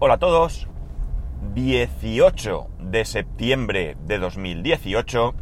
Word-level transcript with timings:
Hola 0.00 0.14
a 0.14 0.18
todos. 0.18 0.68
18 1.54 2.68
de 2.78 3.04
septiembre 3.04 3.96
de 4.06 4.20
2018. 4.20 5.34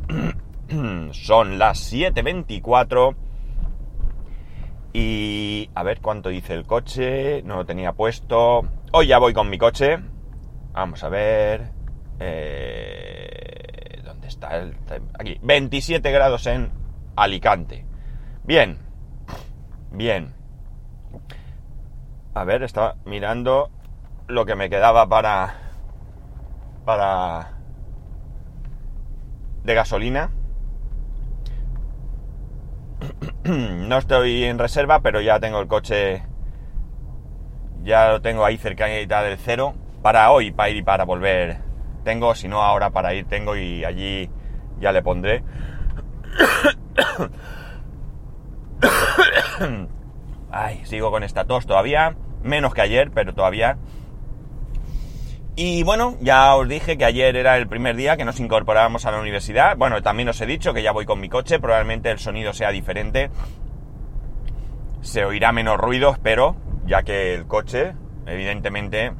Son 1.12 1.58
las 1.58 1.92
7.24. 1.92 3.14
Y 4.94 5.68
a 5.74 5.82
ver 5.82 6.00
cuánto 6.00 6.30
dice 6.30 6.54
el 6.54 6.64
coche. 6.64 7.42
No 7.42 7.56
lo 7.56 7.66
tenía 7.66 7.92
puesto. 7.92 8.62
Hoy 8.92 9.08
ya 9.08 9.18
voy 9.18 9.34
con 9.34 9.50
mi 9.50 9.58
coche. 9.58 9.98
Vamos 10.72 11.04
a 11.04 11.10
ver. 11.10 11.72
Eh, 12.18 14.00
¿Dónde 14.06 14.28
está 14.28 14.56
el.? 14.56 14.74
Aquí. 15.18 15.38
27 15.42 16.10
grados 16.10 16.46
en 16.46 16.70
Alicante. 17.14 17.84
Bien. 18.42 18.78
Bien. 19.92 20.32
A 22.32 22.44
ver, 22.44 22.62
estaba 22.62 22.96
mirando 23.04 23.70
lo 24.28 24.46
que 24.46 24.54
me 24.54 24.68
quedaba 24.68 25.08
para. 25.08 25.54
para. 26.84 27.52
de 29.64 29.74
gasolina. 29.74 30.30
No 33.46 33.98
estoy 33.98 34.42
en 34.44 34.58
reserva, 34.58 35.00
pero 35.00 35.20
ya 35.20 35.38
tengo 35.38 35.60
el 35.60 35.68
coche. 35.68 36.22
Ya 37.84 38.08
lo 38.10 38.20
tengo 38.20 38.44
ahí 38.44 38.58
cerca 38.58 38.86
del 38.86 39.38
cero. 39.38 39.74
Para 40.02 40.32
hoy, 40.32 40.50
para 40.50 40.70
ir 40.70 40.78
y 40.78 40.82
para 40.82 41.04
volver. 41.04 41.58
Tengo, 42.02 42.34
si 42.34 42.48
no 42.48 42.62
ahora 42.62 42.90
para 42.90 43.14
ir 43.14 43.26
tengo 43.26 43.56
y 43.56 43.84
allí 43.84 44.28
ya 44.80 44.90
le 44.90 45.02
pondré. 45.02 45.44
Ay, 50.50 50.84
sigo 50.84 51.12
con 51.12 51.22
esta 51.22 51.44
tos 51.44 51.66
todavía 51.66 52.16
menos 52.46 52.72
que 52.72 52.80
ayer, 52.80 53.10
pero 53.10 53.34
todavía. 53.34 53.76
Y 55.58 55.84
bueno, 55.84 56.18
ya 56.20 56.54
os 56.54 56.68
dije 56.68 56.98
que 56.98 57.06
ayer 57.06 57.34
era 57.34 57.56
el 57.56 57.66
primer 57.66 57.96
día 57.96 58.18
que 58.18 58.26
nos 58.26 58.40
incorporábamos 58.40 59.06
a 59.06 59.10
la 59.10 59.18
universidad. 59.18 59.74
Bueno, 59.78 60.02
también 60.02 60.28
os 60.28 60.38
he 60.42 60.44
dicho 60.44 60.74
que 60.74 60.82
ya 60.82 60.92
voy 60.92 61.06
con 61.06 61.18
mi 61.18 61.30
coche, 61.30 61.58
probablemente 61.58 62.10
el 62.10 62.18
sonido 62.18 62.52
sea 62.52 62.70
diferente. 62.70 63.30
Se 65.00 65.24
oirá 65.24 65.52
menos 65.52 65.78
ruido, 65.78 66.10
espero, 66.12 66.56
ya 66.84 67.04
que 67.04 67.34
el 67.34 67.46
coche, 67.46 67.94
evidentemente, 68.26 69.12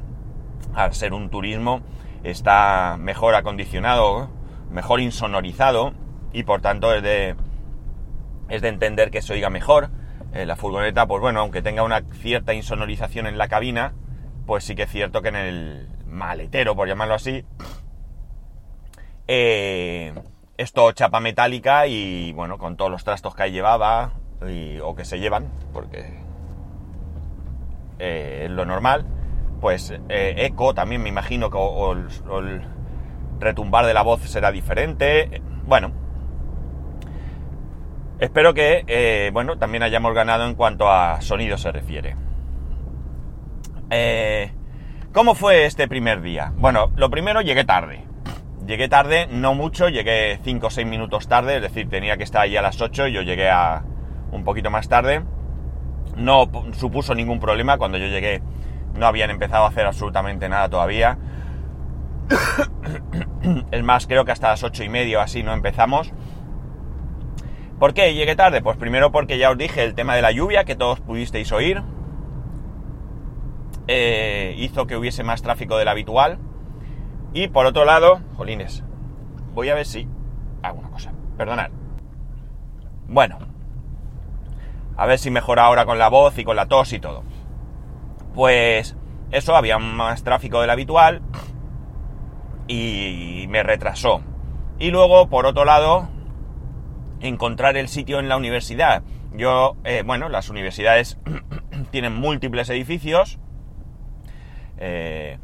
al 0.75 0.93
ser 0.93 1.13
un 1.13 1.31
turismo, 1.31 1.81
está 2.23 2.97
mejor 2.99 3.33
acondicionado, 3.33 4.29
mejor 4.69 4.99
insonorizado, 5.01 5.95
y 6.33 6.43
por 6.43 6.61
tanto 6.61 6.93
es 6.93 7.01
de, 7.01 7.35
es 8.47 8.61
de 8.61 8.67
entender 8.67 9.09
que 9.09 9.23
se 9.23 9.33
oiga 9.33 9.49
mejor. 9.49 9.89
Eh, 10.33 10.45
la 10.45 10.55
furgoneta, 10.55 11.07
pues 11.07 11.19
bueno, 11.19 11.39
aunque 11.39 11.63
tenga 11.63 11.81
una 11.81 12.03
cierta 12.21 12.53
insonorización 12.53 13.25
en 13.25 13.39
la 13.39 13.47
cabina, 13.47 13.93
pues 14.45 14.65
sí 14.65 14.75
que 14.75 14.83
es 14.83 14.91
cierto 14.91 15.23
que 15.23 15.29
en 15.29 15.35
el 15.35 15.96
maletero, 16.07 16.75
por 16.75 16.87
llamarlo 16.87 17.15
así, 17.15 17.43
eh, 19.27 20.13
esto 20.57 20.91
chapa 20.93 21.19
metálica 21.19 21.87
y 21.87 22.33
bueno, 22.33 22.57
con 22.57 22.77
todos 22.77 22.91
los 22.91 23.03
trastos 23.03 23.35
que 23.35 23.43
ahí 23.43 23.51
llevaba 23.51 24.11
o 24.83 24.95
que 24.95 25.05
se 25.05 25.19
llevan, 25.19 25.51
porque 25.73 26.19
eh, 27.99 28.43
es 28.45 28.51
lo 28.51 28.65
normal, 28.65 29.05
pues 29.59 29.93
eco 30.09 30.73
también 30.73 31.01
me 31.01 31.09
imagino 31.09 31.49
que 31.49 31.57
el 31.57 32.61
retumbar 33.39 33.85
de 33.85 33.93
la 33.93 34.03
voz 34.03 34.21
será 34.21 34.51
diferente. 34.51 35.41
Bueno, 35.65 35.91
Espero 38.19 38.55
que, 38.55 38.83
eh, 38.87 39.29
bueno, 39.31 39.57
también 39.59 39.83
hayamos 39.83 40.15
ganado 40.15 40.47
en 40.47 40.55
cuanto 40.55 40.89
a 40.89 41.21
sonido 41.21 41.55
se 41.57 41.71
refiere. 41.71 42.15
Eh, 43.91 44.51
¿Cómo 45.17 45.33
fue 45.33 45.65
este 45.65 45.87
primer 45.87 46.21
día? 46.21 46.53
Bueno, 46.57 46.91
lo 46.95 47.09
primero, 47.09 47.41
llegué 47.41 47.63
tarde. 47.63 48.05
Llegué 48.67 48.87
tarde, 48.87 49.25
no 49.25 49.55
mucho, 49.55 49.89
llegué 49.89 50.39
5 50.43 50.67
o 50.67 50.69
6 50.69 50.85
minutos 50.85 51.27
tarde, 51.27 51.55
es 51.55 51.63
decir, 51.63 51.89
tenía 51.89 52.17
que 52.17 52.23
estar 52.23 52.43
ahí 52.43 52.55
a 52.55 52.61
las 52.61 52.79
8, 52.79 53.07
yo 53.07 53.23
llegué 53.23 53.49
a 53.49 53.83
un 54.31 54.43
poquito 54.43 54.69
más 54.69 54.87
tarde. 54.89 55.23
No 56.15 56.47
supuso 56.73 57.15
ningún 57.15 57.39
problema, 57.39 57.79
cuando 57.79 57.97
yo 57.97 58.05
llegué 58.05 58.43
no 58.93 59.07
habían 59.07 59.31
empezado 59.31 59.65
a 59.65 59.69
hacer 59.69 59.87
absolutamente 59.87 60.49
nada 60.49 60.69
todavía. 60.69 61.17
es 63.71 63.83
más, 63.83 64.05
creo 64.05 64.23
que 64.23 64.33
hasta 64.33 64.49
las 64.49 64.61
8 64.61 64.83
y 64.83 64.89
media 64.89 65.17
o 65.17 65.21
así 65.21 65.41
no 65.41 65.51
empezamos. 65.51 66.13
¿Por 67.79 67.95
qué 67.95 68.13
llegué 68.13 68.35
tarde? 68.35 68.61
Pues 68.61 68.77
primero 68.77 69.11
porque 69.11 69.39
ya 69.39 69.49
os 69.49 69.57
dije 69.57 69.83
el 69.83 69.95
tema 69.95 70.15
de 70.15 70.21
la 70.21 70.31
lluvia, 70.31 70.63
que 70.63 70.75
todos 70.75 70.99
pudisteis 70.99 71.51
oír. 71.51 71.81
Eh, 73.87 74.55
hizo 74.57 74.85
que 74.87 74.97
hubiese 74.97 75.23
más 75.23 75.41
tráfico 75.41 75.77
del 75.77 75.87
habitual. 75.87 76.39
Y 77.33 77.47
por 77.47 77.65
otro 77.65 77.85
lado, 77.85 78.21
jolines, 78.35 78.83
voy 79.53 79.69
a 79.69 79.75
ver 79.75 79.85
si 79.85 80.07
hago 80.63 80.79
una 80.79 80.89
cosa. 80.89 81.13
Perdonad. 81.37 81.69
Bueno, 83.07 83.37
a 84.97 85.05
ver 85.05 85.19
si 85.19 85.29
mejora 85.29 85.65
ahora 85.65 85.85
con 85.85 85.99
la 85.99 86.09
voz 86.09 86.37
y 86.37 86.43
con 86.43 86.55
la 86.55 86.67
tos 86.67 86.91
y 86.93 86.99
todo. 86.99 87.23
Pues 88.33 88.97
eso, 89.31 89.55
había 89.55 89.77
más 89.77 90.23
tráfico 90.23 90.61
del 90.61 90.69
habitual 90.69 91.21
y 92.67 93.45
me 93.49 93.63
retrasó. 93.63 94.21
Y 94.79 94.91
luego, 94.91 95.29
por 95.29 95.45
otro 95.45 95.65
lado, 95.65 96.09
encontrar 97.19 97.77
el 97.77 97.87
sitio 97.87 98.19
en 98.19 98.29
la 98.29 98.37
universidad. 98.37 99.03
Yo, 99.33 99.75
eh, 99.83 100.03
bueno, 100.05 100.29
las 100.29 100.49
universidades 100.49 101.17
tienen 101.91 102.15
múltiples 102.15 102.69
edificios. 102.69 103.39
Eh, 104.77 105.37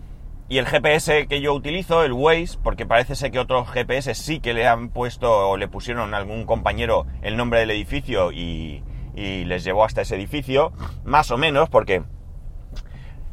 y 0.50 0.58
el 0.58 0.68
GPS 0.68 1.28
que 1.28 1.42
yo 1.42 1.54
utilizo, 1.54 2.04
el 2.04 2.14
Waze, 2.14 2.58
porque 2.62 2.86
parece 2.86 3.16
ser 3.16 3.32
que 3.32 3.40
otros 3.40 3.70
GPS 3.70 4.14
sí 4.14 4.40
que 4.40 4.54
le 4.54 4.68
han 4.68 4.90
puesto 4.90 5.50
o 5.50 5.58
le 5.58 5.68
pusieron 5.68 6.14
a 6.14 6.18
algún 6.18 6.46
compañero 6.46 7.06
el 7.22 7.38
nombre 7.38 7.60
del 7.60 7.72
edificio 7.72 8.32
y, 8.32 8.84
les 9.16 9.64
llevó 9.64 9.86
hasta 9.86 10.02
ese 10.02 10.16
edificio, 10.16 10.74
más 11.06 11.30
o 11.30 11.38
menos, 11.38 11.70
porque 11.70 12.04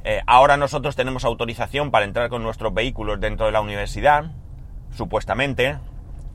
eh, 0.05 0.21
ahora 0.27 0.59
nosotros 0.59 0.95
tenemos 0.95 1.25
autorización 1.25 1.91
para 1.91 2.05
entrar 2.05 2.29
con 2.29 2.43
nuestros 2.43 2.75
vehículos 2.75 3.19
dentro 3.19 3.47
de 3.47 3.53
la 3.53 3.63
universidad, 3.63 4.31
supuestamente, 4.91 5.79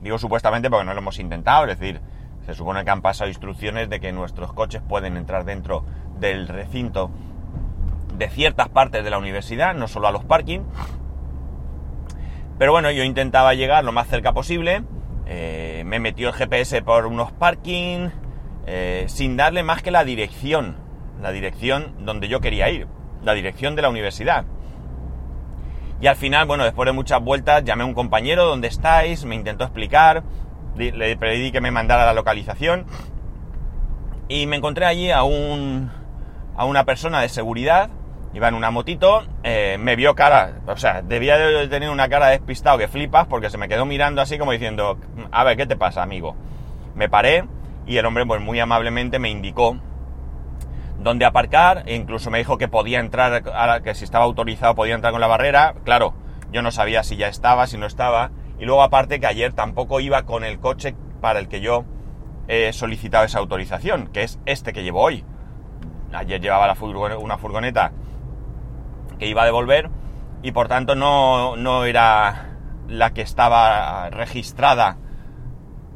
Digo 0.06 0.20
supuestamente 0.20 0.70
porque 0.70 0.86
no 0.86 0.94
lo 0.94 1.00
hemos 1.00 1.18
intentado, 1.18 1.66
es 1.66 1.80
decir, 1.80 2.00
se 2.46 2.54
supone 2.54 2.84
que 2.86 2.92
han 2.92 3.02
pasado 3.02 3.28
instrucciones 3.28 3.90
de 3.90 4.00
que 4.00 4.12
nuestros 4.12 4.54
coches 4.54 4.84
pueden 4.88 5.18
entrar 5.18 5.46
dentro 5.46 5.84
del 6.20 6.48
recinto 6.48 7.10
de 8.18 8.30
ciertas 8.30 8.70
partes 8.70 9.04
de 9.04 9.10
la 9.10 9.18
universidad, 9.18 9.76
no 9.76 9.88
solo 9.88 10.08
a 10.08 10.12
los 10.12 10.24
parking. 10.24 10.62
Pero 12.58 12.72
bueno, 12.72 12.92
yo 12.92 13.04
intentaba 13.04 13.54
llegar 13.54 13.84
lo 13.84 13.92
más 13.92 14.08
cerca 14.08 14.34
posible. 14.34 14.84
Eh, 15.26 15.84
me 15.86 16.00
metió 16.00 16.30
el 16.30 16.34
GPS 16.34 16.82
por 16.82 17.06
unos 17.08 17.32
parking 17.32 18.10
eh, 18.68 19.06
sin 19.08 19.38
darle 19.38 19.64
más 19.64 19.82
que 19.82 19.92
la 19.92 20.04
dirección, 20.04 20.78
la 21.22 21.32
dirección 21.32 21.96
donde 22.06 22.28
yo 22.28 22.40
quería 22.40 22.70
ir, 22.70 22.88
la 23.24 23.34
dirección 23.34 23.76
de 23.76 23.82
la 23.82 23.90
universidad. 23.90 24.46
Y 26.02 26.08
al 26.08 26.16
final, 26.16 26.46
bueno, 26.46 26.64
después 26.64 26.86
de 26.86 26.94
muchas 26.94 27.22
vueltas, 27.22 27.64
llamé 27.64 27.84
a 27.84 27.88
un 27.88 27.94
compañero, 27.94 28.46
¿dónde 28.46 28.68
estáis? 28.68 29.26
Me 29.26 29.36
intentó 29.36 29.64
explicar, 29.64 30.24
le 30.78 31.18
pedí 31.18 31.52
que 31.52 31.62
me 31.62 31.72
mandara 31.72 32.06
la 32.06 32.14
localización 32.14 32.86
y 34.28 34.48
me 34.48 34.58
encontré 34.58 34.86
allí 34.86 35.12
a 35.12 35.24
un 35.24 35.92
a 36.58 36.66
una 36.66 36.86
persona 36.86 37.22
de 37.22 37.30
seguridad, 37.30 37.90
iba 38.36 38.50
en 38.50 38.54
una 38.54 38.70
motito, 38.70 39.24
eh, 39.44 39.78
me 39.80 39.96
vio 39.96 40.14
cara, 40.14 40.60
o 40.68 40.76
sea, 40.76 41.02
debía 41.02 41.38
de 41.38 41.70
tener 41.70 41.90
una 41.90 42.10
cara 42.10 42.28
despistado 42.28 42.78
que 42.78 42.90
flipas 42.90 43.28
porque 43.28 43.50
se 43.50 43.58
me 43.58 43.70
quedó 43.70 43.86
mirando 43.86 44.22
así 44.22 44.38
como 44.38 44.52
diciendo, 44.52 45.00
a 45.32 45.46
ver, 45.46 45.56
¿qué 45.56 45.66
te 45.66 45.78
pasa, 45.78 46.04
amigo? 46.04 46.36
Me 46.96 47.08
paré 47.08 47.46
y 47.88 47.96
el 47.96 48.06
hombre 48.06 48.26
pues 48.26 48.42
muy 48.42 48.60
amablemente 48.60 49.20
me 49.20 49.30
indicó 49.30 49.78
dónde 51.00 51.24
aparcar, 51.24 51.84
e 51.86 51.96
incluso 51.96 52.30
me 52.30 52.40
dijo 52.40 52.58
que 52.58 52.68
podía 52.68 53.00
entrar, 53.00 53.82
que 53.82 53.96
si 53.96 54.04
estaba 54.04 54.26
autorizado 54.26 54.76
podía 54.76 54.96
entrar 54.96 55.14
con 55.14 55.22
la 55.22 55.28
barrera. 55.28 55.76
Claro, 55.86 56.14
yo 56.52 56.62
no 56.62 56.72
sabía 56.72 57.04
si 57.04 57.16
ya 57.16 57.28
estaba, 57.28 57.68
si 57.68 57.78
no 57.78 57.86
estaba. 57.86 58.32
Y 58.60 58.66
luego 58.66 58.82
aparte 58.84 59.20
que 59.20 59.28
ayer 59.28 59.54
tampoco 59.54 60.02
iba 60.02 60.24
con 60.24 60.44
el 60.44 60.60
coche 60.60 60.96
para 61.22 61.40
el 61.40 61.48
que 61.48 61.62
yo 61.62 61.86
he 62.48 62.74
solicitado 62.74 63.24
esa 63.24 63.40
autorización, 63.40 64.08
que 64.08 64.24
es 64.24 64.40
este 64.46 64.74
que 64.74 64.84
llevo 64.84 65.02
hoy. 65.02 65.24
Ayer 66.12 66.42
llevaba 66.42 66.76
una 67.20 67.38
furgoneta 67.38 67.92
que 69.18 69.28
iba 69.28 69.44
a 69.44 69.46
devolver 69.46 69.90
y 70.42 70.52
por 70.52 70.68
tanto 70.68 70.96
no, 70.96 71.56
no 71.56 71.86
era 71.86 72.58
la 72.88 73.14
que 73.14 73.22
estaba 73.22 74.10
registrada 74.10 74.98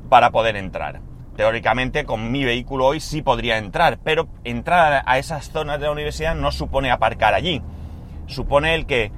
para 0.09 0.31
poder 0.31 0.55
entrar 0.55 1.01
teóricamente 1.39 2.03
con 2.03 2.33
mi 2.33 2.43
vehículo 2.43 2.85
hoy 2.85 2.99
sí 2.99 3.21
podría 3.21 3.57
entrar, 3.59 3.97
pero 4.03 4.27
entrar 4.43 5.03
a 5.05 5.17
esas 5.19 5.49
zonas 5.49 5.79
de 5.79 5.85
la 5.85 5.93
universidad 5.93 6.35
no 6.35 6.51
supone 6.51 6.91
aparcar 6.91 7.33
allí. 7.33 7.61
Supone 8.25 8.75
el 8.75 8.85
que 8.85 9.13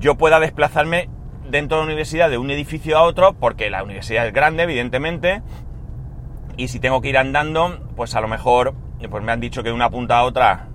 yo 0.00 0.16
pueda 0.16 0.40
desplazarme 0.40 1.08
dentro 1.48 1.76
de 1.76 1.82
la 1.82 1.86
universidad 1.86 2.28
de 2.28 2.38
un 2.38 2.50
edificio 2.50 2.98
a 2.98 3.02
otro, 3.02 3.34
porque 3.34 3.70
la 3.70 3.84
universidad 3.84 4.26
es 4.26 4.32
grande, 4.32 4.64
evidentemente, 4.64 5.42
y 6.56 6.66
si 6.66 6.80
tengo 6.80 7.00
que 7.00 7.10
ir 7.10 7.18
andando, 7.18 7.78
pues 7.94 8.16
a 8.16 8.20
lo 8.20 8.26
mejor, 8.26 8.74
pues 9.08 9.22
me 9.22 9.30
han 9.30 9.38
dicho 9.38 9.62
que 9.62 9.68
de 9.68 9.76
una 9.76 9.90
punta 9.90 10.18
a 10.18 10.24
otra, 10.24 10.70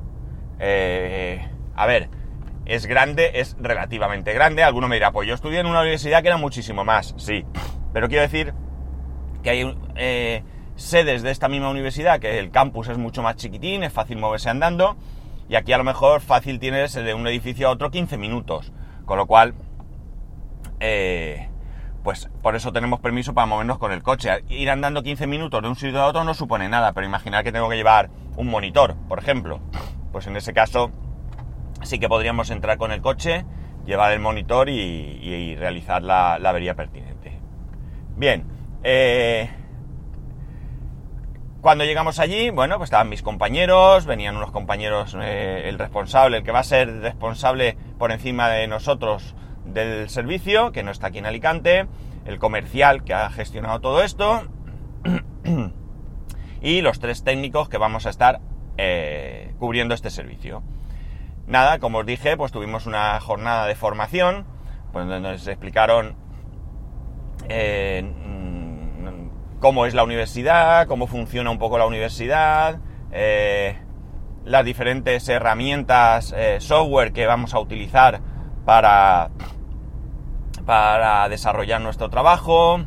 eh, 0.60 1.46
a 1.76 1.86
ver, 1.88 2.08
es 2.68 2.86
grande, 2.86 3.32
es 3.36 3.56
relativamente 3.60 4.34
grande. 4.34 4.64
Alguno 4.64 4.88
me 4.88 4.98
dirá, 4.98 5.12
pues 5.12 5.28
yo 5.28 5.34
estudié 5.34 5.60
en 5.60 5.68
una 5.68 5.82
universidad 5.82 6.22
que 6.22 6.28
era 6.28 6.38
muchísimo 6.38 6.84
más, 6.84 7.16
sí. 7.18 7.46
Pero 7.94 8.10
quiero 8.10 8.24
decir 8.24 8.54
que 9.42 9.50
hay 9.50 9.78
eh, 9.96 10.44
sedes 10.76 11.24
de 11.24 11.32
esta 11.32 11.48
misma 11.48 11.70
universidad, 11.70 12.20
que 12.20 12.40
el 12.40 12.52
campus 12.52 12.90
es 12.90 12.98
mucho 12.98 13.24
más 13.24 13.38
chiquitín, 13.38 13.84
es 13.84 13.94
fácil 13.94 14.18
moverse 14.18 14.50
andando, 14.50 14.98
y 15.50 15.56
aquí 15.56 15.72
a 15.72 15.78
lo 15.78 15.86
mejor 15.86 16.22
fácil 16.22 16.60
tienes 16.60 16.94
de 16.94 17.14
un 17.14 17.26
edificio 17.28 17.68
a 17.68 17.72
otro 17.72 17.90
15 17.90 18.18
minutos. 18.18 18.74
Con 19.06 19.18
lo 19.18 19.26
cual, 19.26 19.54
eh, 20.82 21.48
pues 22.04 22.30
por 22.42 22.58
eso 22.58 22.74
tenemos 22.74 23.00
permiso 23.00 23.34
para 23.34 23.46
movernos 23.46 23.78
con 23.78 23.94
el 23.94 24.04
coche. 24.04 24.30
Ir 24.50 24.70
andando 24.70 25.04
15 25.04 25.26
minutos 25.26 25.62
de 25.62 25.70
un 25.70 25.76
sitio 25.78 26.02
a 26.02 26.08
otro 26.08 26.26
no 26.26 26.34
supone 26.34 26.68
nada, 26.68 26.92
pero 26.92 27.08
imaginar 27.08 27.46
que 27.46 27.54
tengo 27.54 27.70
que 27.70 27.78
llevar 27.78 28.10
un 28.36 28.48
monitor, 28.48 28.96
por 29.08 29.20
ejemplo. 29.20 29.62
Pues 30.12 30.28
en 30.28 30.36
ese 30.36 30.54
caso 30.54 30.92
sí 31.84 32.00
que 32.00 32.10
podríamos 32.10 32.50
entrar 32.50 32.78
con 32.78 32.92
el 32.92 33.02
coche, 33.02 33.46
llevar 33.86 34.12
el 34.12 34.20
monitor 34.20 34.70
y, 34.70 35.56
realizar 35.56 36.04
la, 36.04 36.36
avería 36.36 36.76
pertinente. 36.76 37.40
Bien, 38.16 38.46
eh, 38.84 39.50
cuando 41.62 41.84
llegamos 41.86 42.20
allí, 42.20 42.50
bueno, 42.50 42.78
pues 42.78 42.88
estaban 42.88 43.10
mis 43.10 43.24
compañeros, 43.24 44.06
venían 44.06 44.38
unos 44.38 44.52
compañeros, 44.52 45.18
eh, 45.20 45.64
el 45.66 45.80
responsable, 45.80 46.38
el 46.38 46.44
que 46.44 46.52
va 46.52 46.60
a 46.60 46.64
ser 46.64 47.02
responsable 47.02 47.78
por 47.98 48.12
encima 48.12 48.50
de 48.50 48.68
nosotros 48.68 49.36
del 49.66 50.10
servicio, 50.10 50.72
que 50.72 50.84
no 50.84 50.92
está 50.92 51.08
aquí 51.08 51.18
en 51.18 51.26
Alicante, 51.26 51.88
el 52.26 52.40
comercial 52.40 53.04
que 53.04 53.14
ha 53.14 53.30
gestionado 53.30 53.80
todo 53.80 54.04
esto, 54.04 54.44
y 56.62 56.82
los 56.82 57.00
tres 57.00 57.24
técnicos 57.24 57.70
que 57.70 57.78
vamos 57.78 58.06
a 58.06 58.10
estar 58.12 58.40
eh, 58.78 59.54
cubriendo 59.60 59.94
este 59.96 60.10
servicio. 60.10 60.64
Nada, 61.48 61.80
como 61.80 62.00
os 62.00 62.06
dije, 62.06 62.38
pues 62.38 62.52
tuvimos 62.52 62.86
una 62.86 63.20
jornada 63.20 63.66
de 63.66 63.76
formación, 63.76 64.46
pues 64.92 65.08
donde 65.08 65.32
nos 65.32 65.48
explicaron 65.48 66.16
eh, 67.50 68.04
mm, 68.04 69.60
cómo 69.60 69.86
es 69.86 69.94
la 69.94 70.04
universidad, 70.04 70.88
cómo 70.88 71.08
funciona 71.08 71.50
un 71.50 71.58
poco 71.58 71.78
la 71.78 71.86
universidad, 71.86 72.80
eh, 73.12 73.78
las 74.46 74.64
diferentes 74.66 75.28
herramientas, 75.30 76.36
software 76.60 77.14
que 77.14 77.26
vamos 77.26 77.54
a 77.54 77.60
utilizar 77.60 78.22
para 78.66 79.32
para 80.68 81.30
desarrollar 81.30 81.82
nuestro 81.82 82.10
trabajo. 82.10 82.82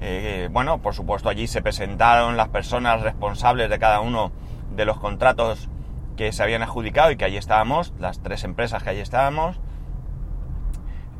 Eh, 0.00 0.48
bueno, 0.50 0.82
por 0.82 0.94
supuesto 0.94 1.28
allí 1.28 1.46
se 1.46 1.62
presentaron 1.62 2.36
las 2.36 2.48
personas 2.48 3.02
responsables 3.02 3.70
de 3.70 3.78
cada 3.78 4.00
uno 4.00 4.32
de 4.74 4.84
los 4.86 4.98
contratos 4.98 5.68
que 6.16 6.32
se 6.32 6.42
habían 6.42 6.62
adjudicado 6.62 7.10
y 7.10 7.16
que 7.16 7.24
allí 7.24 7.36
estábamos, 7.36 7.92
las 7.98 8.20
tres 8.22 8.44
empresas 8.44 8.82
que 8.82 8.90
allí 8.90 9.00
estábamos. 9.00 9.60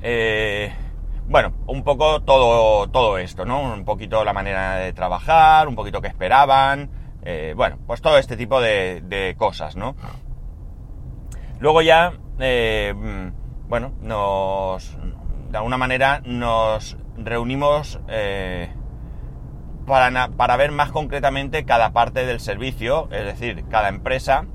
Eh, 0.02 0.72
bueno, 1.28 1.52
un 1.66 1.82
poco 1.82 2.22
todo, 2.22 2.88
todo 2.88 3.19
esto, 3.19 3.44
¿no? 3.44 3.60
Un 3.60 3.84
poquito 3.84 4.25
la 4.25 4.32
manera 4.32 4.76
de 4.76 4.93
trabajar, 4.93 5.69
un 5.69 5.75
poquito 5.75 6.00
que 6.00 6.08
esperaban, 6.08 6.90
eh, 7.22 7.54
bueno, 7.56 7.78
pues 7.87 8.00
todo 8.00 8.19
este 8.19 8.37
tipo 8.37 8.60
de, 8.60 9.34
cosas, 9.38 9.76
¿no? 9.76 9.96
Luego 11.58 11.82
ya, 11.82 12.12
bueno, 13.69 13.93
nos, 14.00 14.96
de 15.50 15.58
alguna 15.58 15.76
manera 15.76 16.20
nos 16.25 16.96
reunimos 17.16 17.98
eh, 18.08 18.70
para, 19.87 20.28
para, 20.28 20.56
ver 20.56 20.70
más 20.70 20.93
concretamente 20.93 21.64
cada 21.64 21.93
parte 21.93 22.26
del 22.26 22.40
servicio, 22.40 23.08
es 23.10 23.25
decir, 23.25 23.64
cada 23.69 23.88
empresa 23.88 24.46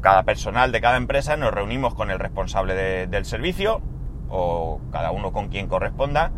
cada 0.00 0.22
personal 0.22 0.72
de 0.72 0.80
cada 0.80 0.96
empresa 0.96 1.36
nos 1.36 1.52
reunimos 1.52 1.94
con 1.94 2.10
el 2.10 2.18
responsable 2.18 3.06
del 3.06 3.24
servicio 3.24 3.80
o 4.28 4.80
cada 4.92 5.10
uno 5.10 5.32
con 5.32 5.48
quien 5.48 5.68
corresponda 5.68 6.30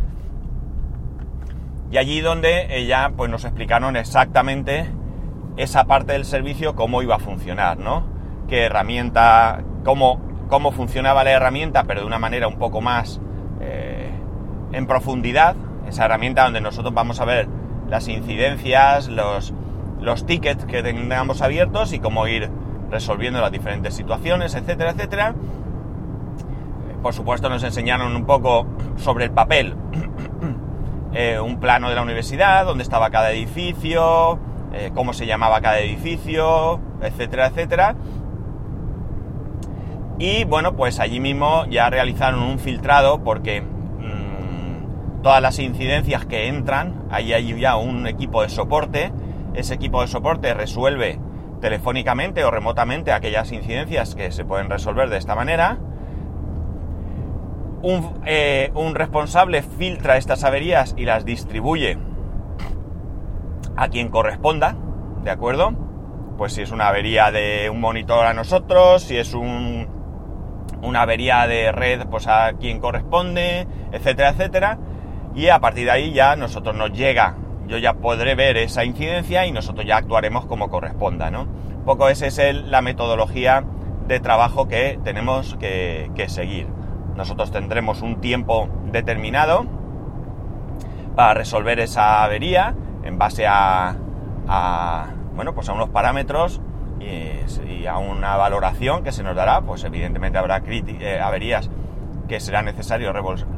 y 1.91 1.99
allí 1.99 2.21
donde 2.21 2.87
ya 2.87 3.13
pues 3.17 3.31
nos 3.31 3.45
explicaron 3.45 3.97
exactamente 3.97 4.87
esa 5.57 5.85
parte 5.85 6.13
del 6.13 6.25
servicio 6.25 6.77
cómo 6.77 7.03
iba 7.03 7.17
a 7.17 7.19
funcionar, 7.19 7.79
¿no? 7.79 8.05
Qué 8.49 8.65
herramienta, 8.65 9.63
cómo, 9.85 10.21
cómo 10.49 10.73
funcionaba 10.73 11.25
la 11.25 11.33
herramienta, 11.33 11.85
pero 11.85 12.01
de 12.01 12.07
una 12.07 12.19
manera 12.19 12.47
un 12.47 12.59
poco 12.59 12.81
más 12.81 13.21
eh, 13.61 14.11
en 14.73 14.87
profundidad, 14.87 15.57
esa 15.89 16.05
herramienta 16.05 16.45
donde 16.45 16.61
nosotros 16.61 16.95
vamos 16.95 17.21
a 17.21 17.25
ver 17.25 17.49
las 17.89 18.07
incidencias, 18.07 19.09
los, 19.09 19.53
los 20.01 20.27
tickets 20.27 20.65
que 20.67 20.83
tengamos 20.83 21.43
abiertos 21.43 21.93
y 21.93 21.99
cómo 21.99 22.29
ir 22.29 22.49
resolviendo 22.91 23.41
las 23.41 23.53
diferentes 23.53 23.95
situaciones, 23.95 24.55
etcétera, 24.55 24.91
etcétera. 24.91 25.35
Por 27.03 27.15
supuesto 27.15 27.49
nos 27.49 27.63
enseñaron 27.63 28.15
un 28.15 28.27
poco 28.27 28.67
sobre 28.97 29.25
el 29.25 29.31
papel, 29.31 29.75
eh, 31.15 31.41
un 31.41 31.59
plano 31.59 31.89
de 31.89 31.95
la 31.95 32.03
universidad, 32.03 32.67
dónde 32.67 32.83
estaba 32.83 33.11
cada 33.11 33.31
edificio, 33.33 34.39
eh, 34.73 34.91
cómo 34.95 35.13
se 35.13 35.27
llamaba 35.27 35.61
cada 35.61 35.81
edificio, 35.81 36.81
etcétera, 37.01 37.47
etcétera. 37.47 37.97
Y 40.19 40.45
bueno, 40.45 40.77
pues 40.77 41.01
allí 41.01 41.19
mismo 41.19 41.65
ya 41.67 41.89
realizaron 41.89 42.43
un 42.43 42.59
filtrado 42.59 43.25
porque 43.25 43.63
mm, 43.63 45.23
todas 45.23 45.41
las 45.41 45.59
incidencias 45.59 46.27
que 46.27 46.49
entran, 46.49 47.05
ahí 47.11 47.33
hay 47.33 47.59
ya 47.59 47.77
un 47.77 48.07
equipo 48.07 48.43
de 48.43 48.51
soporte. 48.51 49.13
Ese 49.55 49.75
equipo 49.75 50.03
de 50.03 50.09
soporte 50.09 50.53
resuelve 50.53 51.19
telefónicamente 51.61 52.45
o 52.45 52.51
remotamente 52.51 53.13
aquellas 53.13 53.53
incidencias 53.53 54.15
que 54.15 54.33
se 54.33 54.45
pueden 54.45 54.71
resolver 54.71 55.09
de 55.09 55.19
esta 55.19 55.35
manera. 55.35 55.79
Un, 57.83 58.21
eh, 58.27 58.71
un, 58.75 58.95
responsable 58.95 59.63
filtra 59.63 60.17
estas 60.17 60.45
averías 60.45 60.95
y 60.99 61.05
las 61.05 61.25
distribuye 61.25 61.97
a 63.77 63.89
quien 63.89 64.09
corresponda, 64.09 64.77
¿de 65.25 65.31
acuerdo? 65.31 65.73
Pues 66.37 66.53
si 66.53 66.63
es 66.63 66.73
una 66.73 66.89
avería 66.89 67.31
de 67.31 67.71
un 67.71 67.81
monitor 67.81 68.27
a 68.27 68.35
nosotros, 68.35 69.03
si 69.03 69.17
es 69.17 69.33
un, 69.33 69.89
una 70.83 71.03
avería 71.03 71.47
de 71.47 71.73
red 71.73 72.07
pues 72.11 72.27
a 72.27 72.53
quien 72.55 72.81
corresponde, 72.81 73.67
etcétera, 73.93 74.31
etcétera. 74.31 74.79
Y 75.35 75.49
a 75.49 75.61
partir 75.61 75.85
de 75.85 75.93
ahí 75.93 76.13
ya 76.13 76.37
nosotros 76.37 76.75
nos 76.75 76.93
llega, 76.93 77.37
yo 77.71 77.79
ya 77.79 77.95
podré 77.95 78.35
ver 78.35 78.57
esa 78.57 78.85
incidencia 78.85 79.47
y 79.47 79.53
nosotros 79.53 79.87
ya 79.87 79.97
actuaremos 79.97 80.45
como 80.47 80.69
corresponda, 80.69 81.31
¿no? 81.31 81.47
Poco 81.85 82.09
esa 82.09 82.27
es 82.27 82.55
la 82.67 82.83
metodología 82.83 83.65
de 84.09 84.19
trabajo 84.19 84.67
que 84.67 84.99
tenemos 85.05 85.57
que, 85.57 86.11
seguir. 86.27 86.67
Nosotros 87.15 87.53
tendremos 87.53 88.03
un 88.03 88.21
tiempo 88.21 88.69
determinado 88.91 89.67
para 91.15 91.35
resolver 91.35 91.79
esa 91.79 92.25
avería 92.25 92.75
en 93.05 93.19
base 93.19 93.47
a, 93.47 93.95
bueno, 95.35 95.55
pues 95.55 95.69
a 95.69 95.73
unos 95.73 95.91
parámetros 95.91 96.61
y, 96.99 97.87
a 97.87 97.99
una 97.99 98.37
valoración 98.37 99.05
que 99.05 99.13
se 99.13 99.23
nos 99.23 99.37
dará, 99.37 99.63
pues 99.63 99.85
evidentemente 99.85 100.39
habrá 100.39 100.61
eh, 100.67 101.21
averías 101.21 101.71
que 102.29 102.41
será 102.41 102.63
necesario 102.63 103.13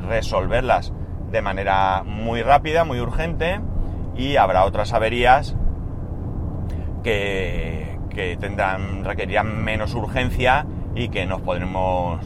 resolverlas 0.08 0.92
de 1.30 1.42
manera 1.42 2.04
muy 2.04 2.42
rápida, 2.42 2.84
muy 2.84 3.00
urgente, 3.00 3.60
y 4.16 4.36
habrá 4.36 4.64
otras 4.64 4.92
averías 4.92 5.56
que, 7.02 7.98
que 8.10 8.36
tendrán, 8.36 9.04
requerirán 9.04 9.62
menos 9.64 9.94
urgencia 9.94 10.66
y 10.94 11.08
que 11.08 11.26
nos 11.26 11.40
podremos, 11.40 12.20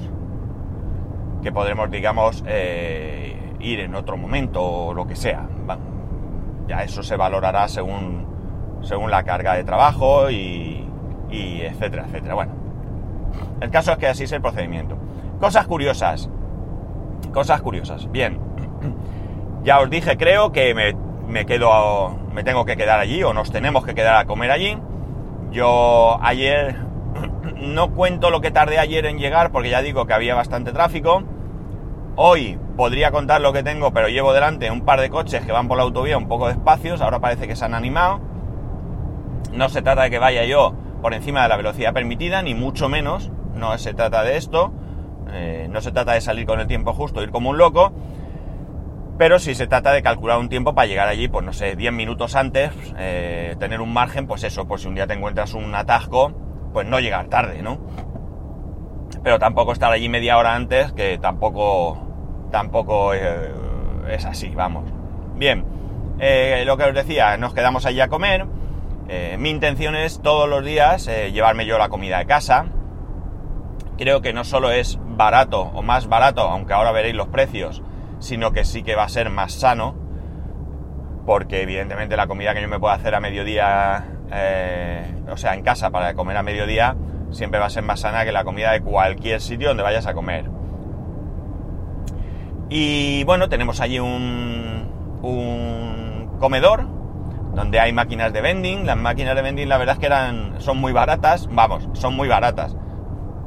que 1.43 1.53
podremos, 1.53 1.91
digamos, 1.91 2.45
eh, 2.47 3.37
ir 3.61 3.81
en 3.81 3.95
otro 3.95 4.17
momento 4.17 4.63
o 4.63 4.95
lo 4.95 5.07
que 5.07 5.17
sea. 5.17 5.49
Ya 6.69 6.83
eso 6.83 7.03
se 7.03 7.17
valorará 7.17 7.69
según, 7.69 8.27
según 8.83 9.11
la 9.11 9.23
carga 9.23 9.55
de 9.55 9.63
trabajo 9.63 10.31
y, 10.31 10.85
y 11.31 11.61
etcétera, 11.61 12.07
etcétera. 12.09 12.35
Bueno, 12.35 12.53
el 13.61 13.71
caso 13.71 13.93
es 13.93 13.99
que 13.99 14.09
así 14.09 14.25
es 14.25 14.33
el 14.33 14.43
procedimiento. 14.43 14.99
Cosas 15.39 15.67
curiosas. 15.67 16.29
Cosas 17.33 17.63
curiosas. 17.63 18.11
Bien. 18.11 18.39
Ya 19.63 19.81
os 19.81 19.91
dije, 19.91 20.17
creo 20.17 20.53
que 20.53 20.75
me, 20.75 20.95
me 21.27 21.47
quedo, 21.47 22.17
me 22.33 22.45
tengo 22.45 22.65
que 22.65 22.77
quedar 22.77 22.99
allí 22.99 23.23
o 23.23 23.33
nos 23.33 23.51
tenemos 23.51 23.85
que 23.85 23.95
quedar 23.95 24.17
a 24.17 24.27
comer 24.27 24.51
allí. 24.51 24.79
Yo 25.51 26.19
ayer 26.23 26.77
no 27.57 27.93
cuento 27.93 28.31
lo 28.31 28.41
que 28.41 28.51
tardé 28.51 28.79
ayer 28.79 29.07
en 29.07 29.19
llegar 29.19 29.51
porque 29.53 29.71
ya 29.71 29.83
digo 29.83 30.07
que 30.07 30.15
había 30.15 30.35
bastante 30.35 30.73
tráfico. 30.73 31.23
Hoy 32.17 32.59
podría 32.77 33.11
contar 33.11 33.41
lo 33.41 33.53
que 33.53 33.63
tengo, 33.63 33.93
pero 33.93 34.09
llevo 34.09 34.33
delante 34.33 34.71
un 34.71 34.83
par 34.83 35.01
de 35.01 35.11
coches 35.11 35.45
que 35.45 35.53
van 35.53 35.69
por 35.69 35.77
la 35.77 35.83
autovía 35.83 36.17
un 36.17 36.29
poco 36.29 36.49
despacios. 36.49 37.01
Ahora 37.01 37.21
parece 37.21 37.47
que 37.47 37.57
se 37.57 37.65
han 37.65 37.75
animado. 37.75 38.21
No 39.53 39.69
se 39.69 39.83
trata 39.83 40.03
de 40.03 40.11
que 40.11 40.19
vaya 40.19 40.45
yo 40.45 40.75
por 41.03 41.13
encima 41.15 41.43
de 41.43 41.49
la 41.49 41.57
velocidad 41.57 41.93
permitida, 41.93 42.43
ni 42.43 42.55
mucho 42.55 42.89
menos. 42.89 43.31
No 43.55 43.77
se 43.79 43.95
trata 43.95 44.23
de 44.23 44.37
esto. 44.37 44.73
Eh, 45.33 45.69
no 45.71 45.81
se 45.81 45.93
trata 45.93 46.13
de 46.13 46.21
salir 46.21 46.47
con 46.47 46.61
el 46.61 46.67
tiempo 46.67 46.93
justo, 46.95 47.23
ir 47.23 47.31
como 47.31 47.51
un 47.51 47.59
loco. 47.59 47.93
Pero 49.19 49.39
sí 49.39 49.55
se 49.55 49.67
trata 49.67 49.93
de 49.93 50.03
calcular 50.03 50.39
un 50.39 50.51
tiempo 50.51 50.75
para 50.75 50.87
llegar 50.87 51.09
allí, 51.09 51.29
pues 51.29 51.45
no 51.45 51.55
sé, 51.55 51.75
10 51.75 51.93
minutos 51.93 52.37
antes, 52.37 52.71
eh, 52.99 53.57
tener 53.59 53.81
un 53.81 53.93
margen, 53.93 54.27
pues 54.27 54.45
eso, 54.45 54.67
pues 54.69 54.83
si 54.83 54.89
un 54.89 54.95
día 54.95 55.07
te 55.07 55.15
encuentras 55.15 55.55
un 55.55 55.75
atasco, 55.75 56.33
pues 56.75 56.87
no 56.87 57.01
llegar 57.01 57.29
tarde, 57.29 57.63
¿no? 57.63 57.79
pero 59.23 59.39
tampoco 59.39 59.73
estar 59.73 59.91
allí 59.91 60.09
media 60.09 60.37
hora 60.37 60.55
antes, 60.55 60.93
que 60.93 61.19
tampoco, 61.19 61.99
tampoco 62.53 63.15
eh, 63.15 63.51
es 64.09 64.25
así, 64.25 64.51
vamos. 64.51 64.85
Bien, 65.35 65.65
eh, 66.21 66.63
lo 66.67 66.77
que 66.77 66.85
os 66.85 66.95
decía, 66.95 67.37
nos 67.37 67.55
quedamos 67.55 67.87
allí 67.87 68.01
a 68.01 68.09
comer. 68.09 68.47
Mi 69.39 69.51
intención 69.51 69.95
es 69.95 70.21
todos 70.21 70.49
los 70.49 70.65
días 70.65 71.07
llevarme 71.07 71.65
yo 71.65 71.79
la 71.79 71.89
comida 71.89 72.19
de 72.19 72.27
casa. 72.27 72.67
Creo 73.97 74.21
que 74.21 74.33
no 74.33 74.43
solo 74.43 74.73
es 74.73 74.99
barato 75.01 75.61
o 75.61 75.83
más 75.83 76.09
barato, 76.09 76.43
aunque 76.43 76.73
ahora 76.73 76.91
veréis 76.91 77.15
los 77.15 77.29
precios, 77.29 77.83
sino 78.27 78.53
que 78.53 78.65
sí 78.65 78.83
que 78.83 78.97
va 78.97 79.05
a 79.05 79.09
ser 79.09 79.31
más 79.31 79.53
sano, 79.53 79.95
porque 81.25 81.63
evidentemente 81.63 82.17
la 82.17 82.27
comida 82.27 82.55
que 82.55 82.61
yo 82.61 82.69
me 82.69 82.79
puedo 82.79 82.93
hacer 82.93 83.15
a 83.15 83.21
mediodía, 83.21 84.05
o 85.31 85.37
sea, 85.37 85.55
en 85.55 85.63
casa 85.63 85.91
para 85.91 86.15
comer 86.15 86.37
a 86.37 86.43
mediodía, 86.43 86.97
siempre 87.31 87.61
va 87.61 87.67
a 87.67 87.71
ser 87.71 87.85
más 87.85 88.01
sana 88.01 88.25
que 88.25 88.33
la 88.33 88.45
comida 88.45 88.73
de 88.73 88.81
cualquier 88.81 89.41
sitio 89.41 89.69
donde 89.69 89.83
vayas 89.83 90.07
a 90.07 90.15
comer. 90.15 90.51
Y 92.69 93.23
bueno, 93.25 93.49
tenemos 93.49 93.81
allí 93.81 94.01
un, 94.01 94.91
un 95.23 96.37
comedor 96.41 96.87
donde 97.55 97.79
hay 97.79 97.93
máquinas 97.93 98.33
de 98.33 98.41
vending. 98.41 98.87
Las 98.87 98.97
máquinas 98.97 99.37
de 99.37 99.43
vending 99.43 99.69
la 99.69 99.79
verdad 99.79 99.95
es 99.95 100.01
que 100.01 100.07
eran, 100.07 100.61
son 100.61 100.79
muy 100.79 100.93
baratas, 100.93 101.49
vamos, 101.51 101.89
son 101.93 102.17
muy 102.17 102.27
baratas. 102.27 102.77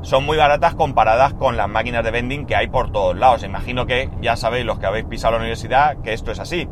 Son 0.01 0.25
muy 0.25 0.37
baratas 0.37 0.75
comparadas 0.75 1.33
con 1.33 1.57
las 1.57 1.67
máquinas 1.67 2.03
de 2.03 2.11
vending 2.11 2.45
que 2.45 2.55
hay 2.55 2.67
por 2.67 2.91
todos 2.91 3.17
lados. 3.17 3.43
Imagino 3.43 3.85
que 3.85 4.09
ya 4.21 4.35
sabéis 4.35 4.65
los 4.65 4.79
que 4.79 4.85
habéis 4.85 5.05
pisado 5.05 5.33
la 5.33 5.39
universidad 5.39 5.97
que 6.01 6.13
esto 6.13 6.31
es 6.31 6.39
así. 6.39 6.67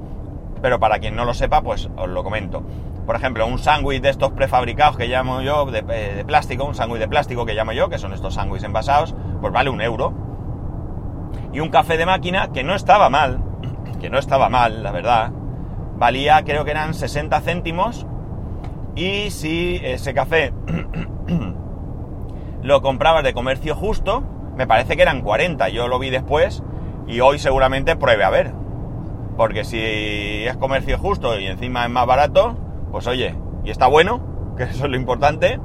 Pero 0.62 0.80
para 0.80 1.00
quien 1.00 1.16
no 1.16 1.26
lo 1.26 1.34
sepa, 1.34 1.62
pues 1.62 1.90
os 1.98 2.08
lo 2.08 2.24
comento 2.24 2.64
por 3.08 3.16
ejemplo, 3.16 3.48
un 3.48 3.58
sándwich 3.58 4.02
de 4.02 4.10
estos 4.10 4.34
prefabricados 4.34 4.98
que 4.98 5.08
llamo 5.08 5.42
yo, 5.42 5.66
de, 5.68 5.82
eh, 5.90 6.26
plástico, 6.28 6.66
un 6.66 6.76
sándwich 6.76 7.00
de 7.00 7.08
plástico 7.08 7.46
que 7.46 7.54
llamo 7.54 7.72
yo, 7.72 7.88
que 7.88 7.98
son 7.98 8.12
estos 8.12 8.34
sándwiches 8.34 8.66
envasados, 8.66 9.16
pues 9.40 9.54
vale 9.54 9.70
un 9.70 9.82
euro. 9.82 10.14
Y 11.54 11.62
un 11.62 11.70
café 11.70 11.96
de 11.98 12.06
máquina 12.06 12.52
que 12.52 12.66
no 12.66 12.76
estaba 12.76 13.10
mal, 13.10 13.42
que 14.02 14.10
no 14.10 14.20
estaba 14.20 14.50
mal, 14.50 14.84
la 14.84 14.92
verdad, 14.92 15.32
valía 15.96 16.44
creo 16.44 16.66
que 16.66 16.72
eran 16.72 16.94
60 16.94 17.40
céntimos. 17.40 18.06
Y 18.94 19.30
si 19.30 19.80
ese 19.82 20.14
café 20.14 20.54
lo 22.64 22.82
comprabas 22.82 23.24
de 23.24 23.34
comercio 23.34 23.76
justo, 23.76 24.24
me 24.56 24.68
parece 24.68 24.96
que 24.96 25.04
eran 25.04 25.22
40. 25.22 25.70
Yo 25.70 25.88
lo 25.88 26.00
vi 26.00 26.10
después 26.10 26.64
y 27.08 27.20
hoy 27.20 27.40
seguramente 27.40 27.96
pruebe 27.96 28.24
a 28.24 28.30
ver. 28.30 28.54
Porque 29.38 29.64
si 29.64 29.80
es 29.80 30.58
comercio 30.58 30.98
justo 30.98 31.40
y 31.40 31.46
encima 31.46 31.86
es 31.86 31.92
más 31.92 32.08
barato, 32.08 32.58
pues 32.92 33.06
oye, 33.08 33.36
y 33.64 33.70
está 33.70 33.88
bueno, 33.88 34.54
que 34.58 34.64
eso 34.64 34.86
es 34.86 34.92
lo 34.92 34.98
importante, 34.98 35.60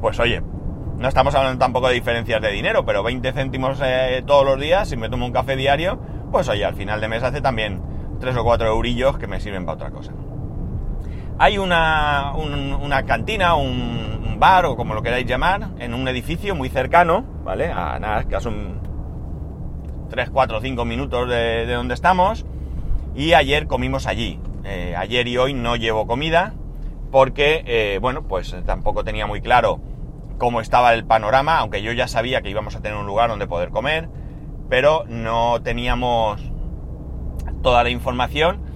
pues 0.00 0.18
oye, 0.20 0.42
no 0.96 1.08
estamos 1.08 1.34
hablando 1.34 1.58
tampoco 1.58 1.88
de 1.88 1.94
diferencias 1.94 2.40
de 2.40 2.50
dinero, 2.50 2.84
pero 2.84 3.02
20 3.02 3.32
céntimos 3.32 3.80
eh, 3.82 4.22
todos 4.26 4.44
los 4.44 4.60
días, 4.60 4.88
si 4.88 4.96
me 4.96 5.08
tomo 5.08 5.26
un 5.26 5.32
café 5.32 5.56
diario, 5.56 5.98
pues 6.30 6.48
oye, 6.48 6.64
al 6.64 6.74
final 6.74 7.00
de 7.00 7.08
mes 7.08 7.22
hace 7.22 7.40
también 7.40 7.82
3 8.20 8.36
o 8.36 8.44
4 8.44 8.68
eurillos 8.68 9.18
que 9.18 9.26
me 9.26 9.40
sirven 9.40 9.64
para 9.64 9.76
otra 9.76 9.90
cosa. 9.90 10.12
Hay 11.42 11.56
una, 11.56 12.34
una 12.34 13.06
cantina, 13.06 13.54
un, 13.54 14.36
bar 14.38 14.66
o 14.66 14.76
como 14.76 14.92
lo 14.92 15.02
queráis 15.02 15.24
llamar, 15.24 15.70
en 15.78 15.94
un 15.94 16.06
edificio 16.06 16.54
muy 16.54 16.68
cercano, 16.68 17.24
¿vale? 17.44 17.72
A 17.72 17.98
nada, 17.98 18.24
que 18.24 18.38
son 18.42 18.78
3, 20.10 20.28
4, 20.28 20.60
5 20.60 20.84
minutos 20.84 21.30
de, 21.30 21.64
de 21.64 21.72
donde 21.72 21.94
estamos. 21.94 22.44
Y 23.14 23.32
ayer 23.32 23.66
comimos 23.66 24.06
allí. 24.06 24.38
Eh, 24.64 24.94
ayer 24.94 25.26
y 25.28 25.38
hoy 25.38 25.54
no 25.54 25.76
llevo 25.76 26.06
comida 26.06 26.52
porque, 27.10 27.64
eh, 27.66 27.98
bueno, 28.02 28.28
pues 28.28 28.54
tampoco 28.66 29.02
tenía 29.02 29.26
muy 29.26 29.40
claro 29.40 29.80
cómo 30.36 30.60
estaba 30.60 30.92
el 30.92 31.06
panorama, 31.06 31.56
aunque 31.56 31.80
yo 31.80 31.92
ya 31.92 32.06
sabía 32.06 32.42
que 32.42 32.50
íbamos 32.50 32.76
a 32.76 32.82
tener 32.82 32.98
un 32.98 33.06
lugar 33.06 33.30
donde 33.30 33.46
poder 33.46 33.70
comer, 33.70 34.10
pero 34.68 35.04
no 35.08 35.62
teníamos 35.62 36.42
toda 37.62 37.82
la 37.82 37.88
información 37.88 38.69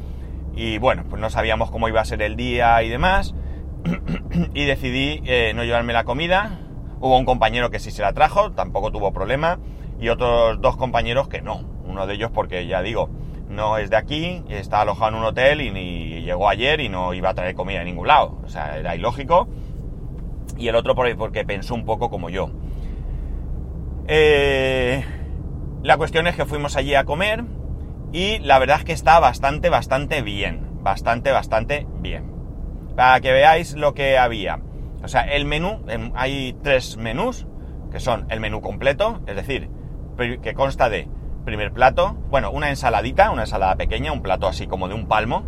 y 0.56 0.78
bueno, 0.78 1.04
pues 1.08 1.20
no 1.20 1.30
sabíamos 1.30 1.70
cómo 1.70 1.88
iba 1.88 2.00
a 2.00 2.04
ser 2.04 2.23
el 2.23 2.37
día 2.37 2.82
y 2.82 2.88
demás 2.88 3.34
y 4.54 4.64
decidí 4.64 5.23
eh, 5.25 5.52
no 5.54 5.64
llevarme 5.64 5.92
la 5.92 6.04
comida. 6.04 6.61
Hubo 7.00 7.18
un 7.18 7.25
compañero 7.25 7.70
que 7.70 7.80
sí 7.80 7.90
se 7.90 8.02
la 8.02 8.12
trajo, 8.12 8.52
tampoco 8.52 8.90
tuvo 8.90 9.12
problema, 9.12 9.58
y 10.00 10.08
otros 10.08 10.61
dos 10.61 10.76
compañeros 10.76 11.28
que 11.28 11.42
no. 11.42 11.61
Uno 11.84 12.06
de 12.06 12.14
ellos 12.14 12.30
porque 12.32 12.66
ya 12.66 12.82
digo, 12.82 13.11
no 13.49 13.76
es 13.78 13.90
de 13.90 13.96
aquí, 13.96 14.42
está 14.49 14.80
alojado 14.80 15.11
en 15.11 15.18
un 15.18 15.25
hotel 15.25 15.61
y, 15.61 16.23
llegó 16.23 16.49
ayer 16.49 16.80
y 16.80 16.88
no 16.88 17.12
iba 17.12 17.30
a 17.30 17.34
traer 17.34 17.54
comida 17.54 17.80
de 17.80 17.84
ningún 17.84 18.06
lado. 18.06 18.38
O 18.44 18.49
sea, 18.49 18.78
era 18.78 18.96
ilógico. 18.96 19.49
Y 20.56 20.68
el 20.68 20.76
otro 20.76 20.94
porque 20.94 21.44
pensó 21.44 21.75
un 21.75 21.84
poco 21.84 22.08
como 22.08 22.30
yo. 22.30 22.50
Eh, 24.06 25.04
la 25.82 25.96
cuestión 25.99 26.26
es 26.26 26.37
que 26.37 26.46
fuimos 26.46 26.76
allí 26.76 26.94
a 26.94 27.04
comer 27.04 27.44
y 28.14 28.38
la 28.38 28.61
verdad 28.61 28.78
es 28.78 28.85
que 28.85 28.92
está 28.92 29.18
bastante, 29.18 29.71
bastante 29.71 30.23
bien. 30.23 30.68
Bastante, 30.85 31.33
bastante 31.33 31.85
bien. 31.99 32.30
Para 32.94 33.21
que 33.21 33.33
veáis 33.33 33.75
lo 33.75 33.92
que 33.92 34.18
había. 34.18 34.61
O 35.02 35.09
sea, 35.09 35.23
el 35.23 35.47
menú, 35.47 35.80
em, 35.88 36.12
hay 36.14 36.56
tres 36.62 36.97
menús, 36.97 37.49
que 37.90 37.99
son 37.99 38.26
el 38.30 38.38
menú 38.38 38.61
completo, 38.61 39.21
es 39.26 39.35
decir, 39.35 39.68
que 40.16 40.54
consta 40.54 40.88
de 40.88 41.09
primer 41.44 41.73
plato, 41.73 42.16
bueno, 42.30 42.52
una 42.52 42.71
ensaladita, 42.71 43.33
una 43.33 43.42
ensalada 43.42 43.75
pequeña, 43.75 44.12
un 44.12 44.23
plato 44.23 44.47
así 44.47 44.68
como 44.68 44.87
de 44.87 44.94
un 44.94 45.09
palmo, 45.09 45.44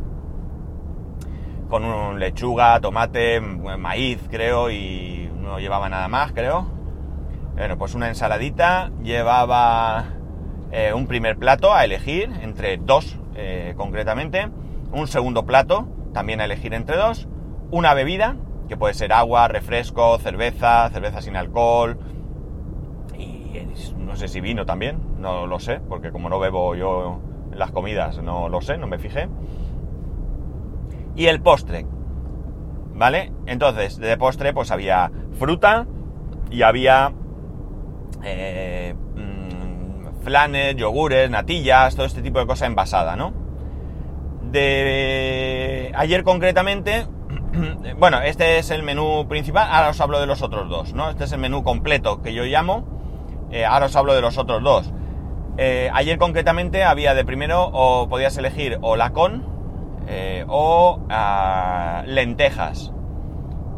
con 1.68 1.84
un 1.84 2.18
lechuga, 2.18 2.80
tomate, 2.80 3.40
maíz, 3.40 4.18
creo, 4.28 4.72
y 4.72 5.30
no 5.36 5.60
llevaba 5.60 5.88
nada 5.88 6.08
más, 6.08 6.32
creo. 6.32 6.66
Bueno, 7.54 7.78
pues 7.78 7.94
una 7.94 8.08
ensaladita 8.08 8.90
llevaba 9.04 10.15
eh, 10.78 10.92
un 10.92 11.06
primer 11.06 11.38
plato 11.38 11.72
a 11.72 11.86
elegir, 11.86 12.30
entre 12.42 12.76
dos 12.76 13.18
eh, 13.34 13.72
concretamente, 13.78 14.50
un 14.92 15.08
segundo 15.08 15.46
plato, 15.46 15.88
también 16.12 16.42
a 16.42 16.44
elegir 16.44 16.74
entre 16.74 16.98
dos, 16.98 17.28
una 17.70 17.94
bebida, 17.94 18.36
que 18.68 18.76
puede 18.76 18.92
ser 18.92 19.14
agua, 19.14 19.48
refresco, 19.48 20.18
cerveza, 20.18 20.90
cerveza 20.90 21.22
sin 21.22 21.34
alcohol, 21.34 21.98
no 23.96 24.16
sé 24.16 24.28
si 24.28 24.42
vino 24.42 24.66
también, 24.66 24.98
no 25.18 25.46
lo 25.46 25.58
sé, 25.60 25.80
porque 25.80 26.10
como 26.10 26.28
no 26.28 26.38
bebo 26.38 26.74
yo 26.74 27.20
las 27.54 27.70
comidas, 27.70 28.22
no 28.22 28.50
lo 28.50 28.60
sé, 28.60 28.76
no 28.76 28.86
me 28.86 28.98
fijé. 28.98 29.30
Y 31.14 31.24
el 31.24 31.40
postre, 31.40 31.86
¿vale? 32.92 33.32
Entonces, 33.46 33.96
de 33.96 34.14
postre 34.18 34.52
pues 34.52 34.70
había 34.70 35.10
fruta 35.38 35.86
y 36.50 36.60
había 36.60 37.14
eh, 38.22 38.94
flanes, 40.26 40.74
yogures, 40.74 41.30
natillas, 41.30 41.94
todo 41.94 42.04
este 42.04 42.20
tipo 42.20 42.40
de 42.40 42.46
cosas 42.46 42.66
envasada, 42.66 43.14
¿no? 43.14 43.32
De 44.50 45.92
ayer 45.94 46.24
concretamente, 46.24 47.06
bueno, 47.98 48.20
este 48.20 48.58
es 48.58 48.70
el 48.70 48.82
menú 48.82 49.26
principal, 49.28 49.68
ahora 49.70 49.90
os 49.90 50.00
hablo 50.00 50.18
de 50.18 50.26
los 50.26 50.42
otros 50.42 50.68
dos, 50.68 50.94
¿no? 50.94 51.10
Este 51.10 51.24
es 51.24 51.32
el 51.32 51.38
menú 51.38 51.62
completo 51.62 52.22
que 52.22 52.34
yo 52.34 52.42
llamo 52.42 52.96
eh, 53.50 53.64
ahora 53.64 53.86
os 53.86 53.96
hablo 53.96 54.14
de 54.14 54.20
los 54.20 54.38
otros 54.38 54.62
dos. 54.62 54.92
Eh, 55.58 55.88
ayer 55.92 56.18
concretamente 56.18 56.84
había 56.84 57.14
de 57.14 57.24
primero 57.24 57.70
o 57.72 58.08
podías 58.08 58.36
elegir 58.36 58.78
o 58.82 58.96
lacón 58.96 59.46
eh, 60.08 60.44
o 60.48 61.00
ah, 61.08 62.02
lentejas. 62.06 62.92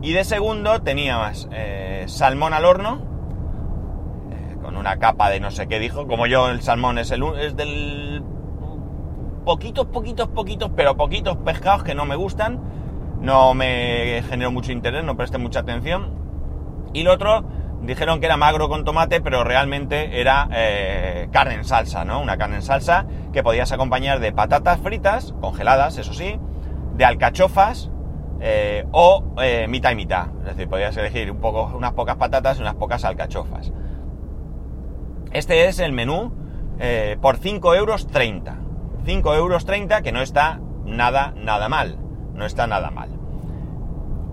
Y 0.01 0.13
de 0.13 0.25
segundo 0.25 0.81
tenías 0.83 1.49
salmón 2.07 2.55
al 2.55 2.65
horno 2.65 3.08
una 4.79 4.99
capa 4.99 5.31
de 5.31 5.41
no 5.41 5.51
sé 5.51 5.69
qué 5.69 5.79
dijo. 5.79 6.07
Como 6.07 6.27
yo 6.27 6.49
el 6.49 6.63
salmón 6.63 6.99
es, 6.99 7.11
el, 7.11 7.23
es 7.39 7.57
del 7.57 8.23
poquitos, 9.45 9.87
poquitos, 9.87 10.29
poquitos, 10.29 10.71
pero 10.77 10.97
poquitos 10.97 11.37
pescados 11.39 11.83
que 11.83 11.95
no 11.95 12.05
me 12.05 12.17
gustan. 12.17 12.61
No 13.21 13.53
me 13.55 14.23
generó 14.29 14.53
mucho 14.53 14.73
interés, 14.73 15.05
no 15.05 15.17
presté 15.17 15.39
mucha 15.39 15.61
atención. 15.61 16.13
Y 16.93 17.03
lo 17.03 17.13
otro 17.13 17.45
dijeron 17.83 18.21
que 18.21 18.27
era 18.27 18.37
magro 18.37 18.69
con 18.69 18.85
tomate, 18.85 19.21
pero 19.21 19.45
realmente 19.45 20.21
era 20.21 20.49
eh, 20.53 21.29
carne 21.33 21.55
en 21.55 21.65
salsa, 21.65 22.05
¿no? 22.05 22.21
Una 22.21 22.37
carne 22.37 22.57
en 22.57 22.63
salsa 22.63 23.07
que 23.33 23.43
podías 23.43 23.73
acompañar 23.73 24.21
de 24.21 24.33
patatas 24.33 24.81
fritas, 24.81 25.35
congeladas, 25.41 25.99
eso 25.99 26.13
sí, 26.13 26.39
de 26.97 27.05
alcachofas 27.05 27.91
eh, 28.41 28.87
o 28.93 29.25
eh, 29.41 29.67
mitad 29.69 29.93
y 29.93 29.97
mitad. 29.97 30.27
Es 30.41 30.57
decir, 30.57 30.69
podías 30.69 30.97
elegir 30.97 31.31
un 31.31 31.39
poco, 31.39 31.73
unas 31.75 31.93
pocas 31.93 32.17
patatas 32.17 32.59
y 32.59 32.63
unas 32.63 32.75
pocas 32.75 33.05
alcachofas. 33.05 33.73
Este 35.33 35.67
es 35.67 35.79
el 35.79 35.93
menú 35.93 36.33
por 37.21 37.37
5 37.37 37.75
euros 37.75 38.07
30. 38.07 38.57
5 39.05 39.35
euros 39.35 39.65
30 39.67 40.03
que 40.03 40.13
no 40.13 40.21
está 40.21 40.61
nada, 40.85 41.33
nada 41.37 41.69
mal. 41.69 41.99
No 42.35 42.47
está 42.47 42.67
nada 42.67 42.91
mal. 42.91 43.11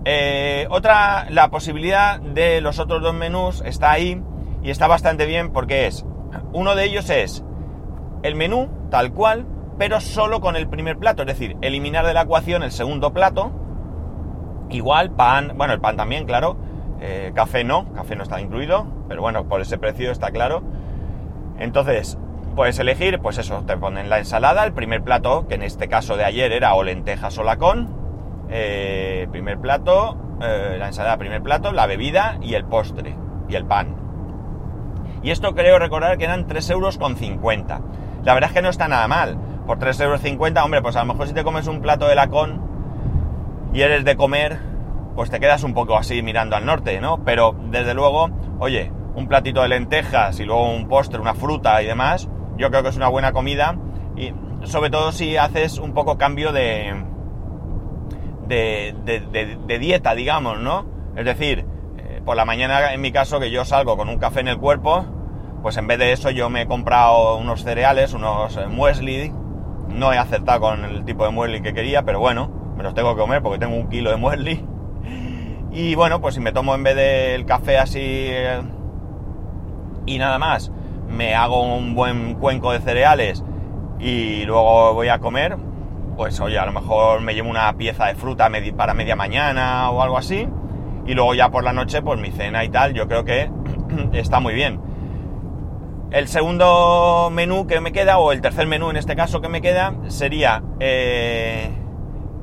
Eh, 0.04 0.68
otra, 0.70 1.26
la 1.30 1.50
posibilidad 1.50 2.20
de 2.20 2.60
los 2.60 2.78
otros 2.78 3.02
dos 3.02 3.12
menús 3.12 3.60
está 3.66 3.90
ahí 3.90 4.22
y 4.62 4.70
está 4.70 4.86
bastante 4.86 5.26
bien 5.26 5.52
porque 5.52 5.88
es, 5.88 6.06
uno 6.52 6.76
de 6.76 6.84
ellos 6.84 7.10
es 7.10 7.44
el 8.22 8.36
menú 8.36 8.68
tal 8.88 9.12
cual, 9.12 9.46
pero 9.78 10.00
solo 10.00 10.40
con 10.40 10.54
el 10.54 10.68
primer 10.68 10.96
plato, 10.98 11.22
es 11.22 11.26
decir, 11.26 11.56
eliminar 11.60 12.06
de 12.06 12.14
la 12.14 12.22
ecuación 12.22 12.62
el 12.62 12.70
segundo 12.70 13.12
plato, 13.12 13.50
igual 14.70 15.10
pan, 15.10 15.54
bueno, 15.56 15.74
el 15.74 15.80
pan 15.80 15.96
también, 15.96 16.24
claro, 16.24 16.56
Eh, 16.98 17.32
café 17.34 17.62
no, 17.62 17.92
café 17.92 18.16
no 18.16 18.22
está 18.22 18.40
incluido, 18.40 18.86
pero 19.06 19.20
bueno, 19.20 19.46
por 19.48 19.60
ese 19.60 19.76
precio 19.76 20.10
está 20.10 20.30
claro. 20.30 20.62
Entonces, 21.58 22.18
puedes 22.54 22.78
elegir, 22.78 23.20
pues 23.20 23.38
eso, 23.38 23.62
te 23.66 23.76
ponen 23.76 24.08
la 24.08 24.18
ensalada, 24.18 24.64
el 24.64 24.72
primer 24.72 25.02
plato, 25.02 25.46
que 25.48 25.54
en 25.54 25.62
este 25.62 25.88
caso 25.88 26.16
de 26.16 26.24
ayer 26.24 26.52
era 26.52 26.74
o 26.74 26.82
lentejas 26.82 27.36
o 27.38 27.42
lacón, 27.42 27.88
eh, 28.48 29.26
primer 29.30 29.58
plato, 29.58 30.16
eh, 30.42 30.76
la 30.78 30.88
ensalada, 30.88 31.16
primer 31.16 31.42
plato, 31.42 31.72
la 31.72 31.86
bebida 31.86 32.38
y 32.42 32.54
el 32.54 32.64
postre, 32.64 33.16
y 33.48 33.54
el 33.54 33.64
pan. 33.64 33.96
Y 35.22 35.30
esto 35.30 35.54
creo 35.54 35.78
recordar 35.78 36.18
que 36.18 36.24
eran 36.24 36.46
3 36.46 36.70
euros 36.70 36.98
con 36.98 37.16
50. 37.16 37.80
La 38.24 38.34
verdad 38.34 38.50
es 38.50 38.54
que 38.54 38.62
no 38.62 38.68
está 38.68 38.86
nada 38.88 39.08
mal. 39.08 39.38
Por 39.66 39.78
3 39.78 39.98
euros 40.00 40.20
50, 40.20 40.64
hombre, 40.64 40.82
pues 40.82 40.96
a 40.96 41.00
lo 41.00 41.12
mejor 41.12 41.26
si 41.26 41.34
te 41.34 41.42
comes 41.42 41.66
un 41.66 41.80
plato 41.80 42.06
de 42.06 42.14
lacón 42.14 42.60
y 43.72 43.82
eres 43.82 44.04
de 44.04 44.16
comer, 44.16 44.58
pues 45.16 45.30
te 45.30 45.40
quedas 45.40 45.64
un 45.64 45.74
poco 45.74 45.96
así 45.96 46.22
mirando 46.22 46.54
al 46.54 46.64
norte, 46.64 47.00
¿no? 47.00 47.24
Pero 47.24 47.56
desde 47.70 47.94
luego, 47.94 48.30
oye, 48.58 48.92
un 49.16 49.26
platito 49.26 49.62
de 49.62 49.68
lentejas 49.68 50.38
y 50.38 50.44
luego 50.44 50.70
un 50.70 50.86
postre, 50.88 51.18
una 51.18 51.34
fruta 51.34 51.82
y 51.82 51.86
demás, 51.86 52.28
yo 52.58 52.70
creo 52.70 52.82
que 52.82 52.90
es 52.90 52.96
una 52.96 53.08
buena 53.08 53.32
comida 53.32 53.76
y 54.14 54.32
sobre 54.64 54.90
todo 54.90 55.10
si 55.10 55.36
haces 55.36 55.78
un 55.78 55.94
poco 55.94 56.18
cambio 56.18 56.52
de, 56.52 56.94
de, 58.46 59.78
dieta, 59.80 60.14
digamos, 60.14 60.58
¿no? 60.60 60.86
Es 61.16 61.24
decir, 61.24 61.64
eh, 61.98 62.20
por 62.24 62.36
la 62.36 62.44
mañana 62.44 62.92
en 62.92 63.00
mi 63.00 63.10
caso 63.10 63.40
que 63.40 63.50
yo 63.50 63.64
salgo 63.64 63.96
con 63.96 64.08
un 64.08 64.18
café 64.18 64.40
en 64.40 64.48
el 64.48 64.58
cuerpo, 64.58 65.06
pues 65.62 65.78
en 65.78 65.86
vez 65.86 65.98
de 65.98 66.12
eso 66.12 66.30
yo 66.30 66.50
me 66.50 66.62
he 66.62 66.66
comprado 66.66 67.36
unos 67.38 67.64
cereales, 67.64 68.12
unos 68.12 68.56
eh, 68.58 68.66
muesli, 68.66 69.32
no 69.88 70.12
he 70.12 70.18
acertado 70.18 70.60
con 70.60 70.84
el 70.84 71.04
tipo 71.06 71.24
de 71.24 71.30
muesli 71.30 71.62
que 71.62 71.72
quería, 71.72 72.02
pero 72.02 72.20
bueno, 72.20 72.50
me 72.76 72.82
los 72.82 72.94
tengo 72.94 73.14
que 73.14 73.20
comer 73.20 73.42
porque 73.42 73.58
tengo 73.58 73.76
un 73.76 73.88
kilo 73.88 74.10
de 74.10 74.16
muesli. 74.16 74.64
Y 75.72 75.94
bueno, 75.94 76.22
pues 76.22 76.34
si 76.34 76.40
me 76.40 76.52
tomo 76.52 76.74
en 76.74 76.82
vez 76.84 76.96
del 76.96 77.44
café 77.44 77.76
así 77.76 78.00
eh, 78.00 78.62
y 80.06 80.18
nada 80.18 80.38
más, 80.38 80.72
me 81.08 81.34
hago 81.34 81.62
un 81.62 81.94
buen 81.94 82.34
cuenco 82.34 82.72
de 82.72 82.80
cereales 82.80 83.44
y 83.98 84.44
luego 84.44 84.94
voy 84.94 85.08
a 85.08 85.18
comer, 85.18 85.56
pues 86.16 86.40
oye, 86.40 86.58
a 86.58 86.66
lo 86.66 86.72
mejor 86.72 87.20
me 87.20 87.34
llevo 87.34 87.50
una 87.50 87.72
pieza 87.76 88.06
de 88.06 88.14
fruta 88.14 88.50
para 88.76 88.94
media 88.94 89.16
mañana 89.16 89.90
o 89.90 90.02
algo 90.02 90.16
así. 90.16 90.48
Y 91.06 91.14
luego 91.14 91.34
ya 91.34 91.50
por 91.50 91.62
la 91.62 91.72
noche, 91.72 92.02
pues 92.02 92.18
mi 92.18 92.32
cena 92.32 92.64
y 92.64 92.68
tal, 92.68 92.92
yo 92.92 93.06
creo 93.06 93.24
que 93.24 93.50
está 94.12 94.40
muy 94.40 94.54
bien. 94.54 94.80
El 96.10 96.28
segundo 96.28 97.30
menú 97.32 97.66
que 97.66 97.80
me 97.80 97.92
queda, 97.92 98.18
o 98.18 98.32
el 98.32 98.40
tercer 98.40 98.66
menú 98.66 98.90
en 98.90 98.96
este 98.96 99.14
caso 99.14 99.40
que 99.40 99.48
me 99.48 99.60
queda, 99.60 99.94
sería 100.08 100.62
eh, 100.80 101.70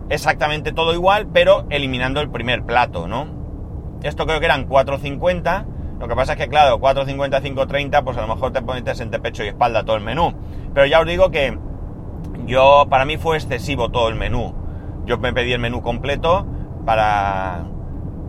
exactamente 0.10 0.72
todo 0.72 0.94
igual, 0.94 1.28
pero 1.34 1.66
eliminando 1.70 2.22
el 2.22 2.30
primer 2.30 2.64
plato, 2.64 3.08
¿no? 3.08 3.28
Esto 4.04 4.26
creo 4.26 4.40
que 4.40 4.46
eran 4.46 4.68
4.50 4.68 5.66
lo 6.00 6.08
que 6.08 6.16
pasa 6.16 6.34
es 6.34 6.40
que, 6.40 6.48
claro, 6.48 6.80
4.50, 6.80 7.42
5.30, 7.42 8.04
pues 8.04 8.18
a 8.18 8.22
lo 8.22 8.28
mejor 8.28 8.52
te 8.52 8.62
pones 8.62 9.00
entre 9.00 9.20
pecho 9.20 9.44
y 9.44 9.48
espalda 9.48 9.84
todo 9.84 9.96
el 9.96 10.04
menú. 10.04 10.34
Pero 10.74 10.86
ya 10.86 11.00
os 11.00 11.08
digo 11.08 11.32
que 11.32 11.58
yo, 12.46 12.88
para 12.90 13.06
mí 13.06 13.18
fue 13.18 13.38
excesivo 13.38 13.90
todo 13.90 14.10
el 14.10 14.16
menú. 14.16 14.54
Yo 15.06 15.18
me 15.18 15.34
pedí 15.34 15.54
el 15.54 15.60
menú 15.60 15.82
completo 15.82 16.46
para... 16.86 17.66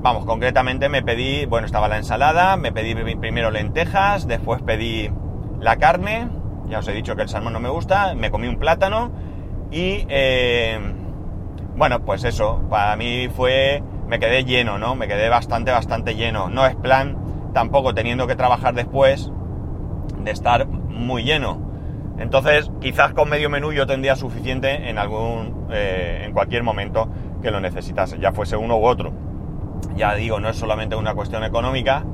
Vamos, 0.03 0.27
concretamente 0.27 0.91
me 0.91 1.03
pedí, 1.03 1.47
bueno, 1.47 1.67
estaba 1.67 1.89
la 1.89 1.97
ensalada, 1.97 2.59
me 2.59 2.73
pedí 2.73 2.95
primero 3.17 3.51
lentejas, 3.51 4.27
después 4.27 4.61
pedí 4.61 5.11
la 5.61 5.77
carne, 5.77 6.29
ya 6.69 6.81
os 6.81 6.89
he 6.89 6.93
dicho 6.93 7.17
que 7.17 7.23
el 7.23 7.31
salmón 7.31 7.55
no 7.55 7.61
me 7.61 7.71
gusta, 7.71 8.15
me 8.15 8.31
comí 8.31 8.47
un 8.47 8.59
plátano 8.59 9.13
y, 9.71 10.05
eh, 10.11 10.79
bueno, 11.75 12.05
pues 12.05 12.25
eso, 12.25 12.63
para 12.69 12.95
mí 12.97 13.29
fue, 13.35 13.83
me 14.07 14.19
quedé 14.19 14.45
lleno, 14.45 14.79
¿no? 14.79 14.95
Me 14.95 15.09
quedé 15.09 15.29
bastante, 15.29 15.73
bastante 15.73 16.15
lleno. 16.15 16.49
No 16.49 16.67
es 16.67 16.77
plan 16.77 17.24
tampoco 17.55 17.95
teniendo 17.95 18.27
que 18.27 18.37
trabajar 18.37 18.75
después 18.75 19.33
de 20.23 20.31
estar 20.31 20.67
muy 20.67 21.23
lleno. 21.25 21.59
Entonces, 22.19 22.71
quizás 22.81 23.15
con 23.15 23.31
medio 23.31 23.49
menú 23.49 23.73
yo 23.73 23.87
tendría 23.87 24.17
suficiente 24.17 24.91
en 24.91 24.99
algún, 24.99 25.69
eh, 25.71 26.23
en 26.25 26.33
cualquier 26.33 26.63
momento 26.63 27.09
que 27.41 27.51
lo 27.51 27.61
necesitase, 27.61 28.19
ya 28.19 28.33
fuese 28.33 28.57
uno 28.57 28.77
u 28.77 28.85
otro. 28.85 29.13
Ya 29.97 30.15
digo, 30.15 30.39
no 30.41 30.49
es 30.49 30.57
solamente 30.57 30.97
una 30.97 31.15
cuestión 31.15 31.45
económica, 31.45 32.05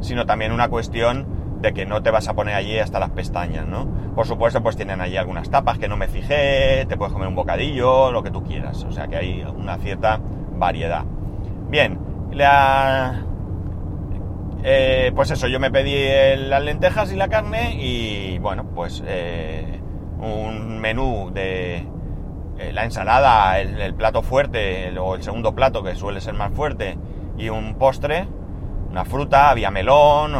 sino 0.00 0.26
también 0.26 0.52
una 0.52 0.68
cuestión 0.68 1.26
de 1.60 1.72
que 1.72 1.86
no 1.86 2.02
te 2.02 2.10
vas 2.10 2.28
a 2.28 2.34
poner 2.34 2.54
allí 2.54 2.78
hasta 2.78 2.98
las 2.98 3.10
pestañas, 3.10 3.66
¿no? 3.66 3.86
Por 4.14 4.26
supuesto, 4.26 4.62
pues 4.62 4.76
tienen 4.76 5.00
allí 5.00 5.16
algunas 5.16 5.50
tapas 5.50 5.78
que 5.78 5.88
no 5.88 5.96
me 5.96 6.06
fijé, 6.06 6.84
te 6.86 6.96
puedes 6.96 7.12
comer 7.12 7.28
un 7.28 7.34
bocadillo, 7.34 8.12
lo 8.12 8.22
que 8.22 8.30
tú 8.30 8.42
quieras, 8.42 8.84
o 8.84 8.92
sea 8.92 9.08
que 9.08 9.16
hay 9.16 9.42
una 9.42 9.78
cierta 9.78 10.20
variedad. 10.52 11.04
Bien, 11.68 11.98
la, 12.30 13.24
eh, 14.68 15.12
pues 15.14 15.30
eso, 15.30 15.46
yo 15.46 15.60
me 15.60 15.70
pedí 15.70 15.94
las 16.48 16.60
lentejas 16.60 17.12
y 17.12 17.14
la 17.14 17.28
carne 17.28 17.76
y 17.80 18.36
bueno, 18.38 18.64
pues 18.74 19.00
eh, 19.06 19.80
un 20.18 20.80
menú 20.80 21.30
de 21.32 21.86
eh, 22.58 22.72
la 22.72 22.82
ensalada, 22.82 23.60
el, 23.60 23.94
plato 23.94 24.22
fuerte 24.22 24.92
o 24.98 25.14
el 25.14 25.22
segundo 25.22 25.54
plato 25.54 25.84
que 25.84 25.94
suele 25.94 26.20
ser 26.20 26.34
más 26.34 26.52
fuerte 26.52 26.98
y 27.38 27.48
un 27.48 27.76
postre, 27.76 28.26
una 28.90 29.04
fruta, 29.04 29.50
había 29.50 29.70
melón, 29.70 30.32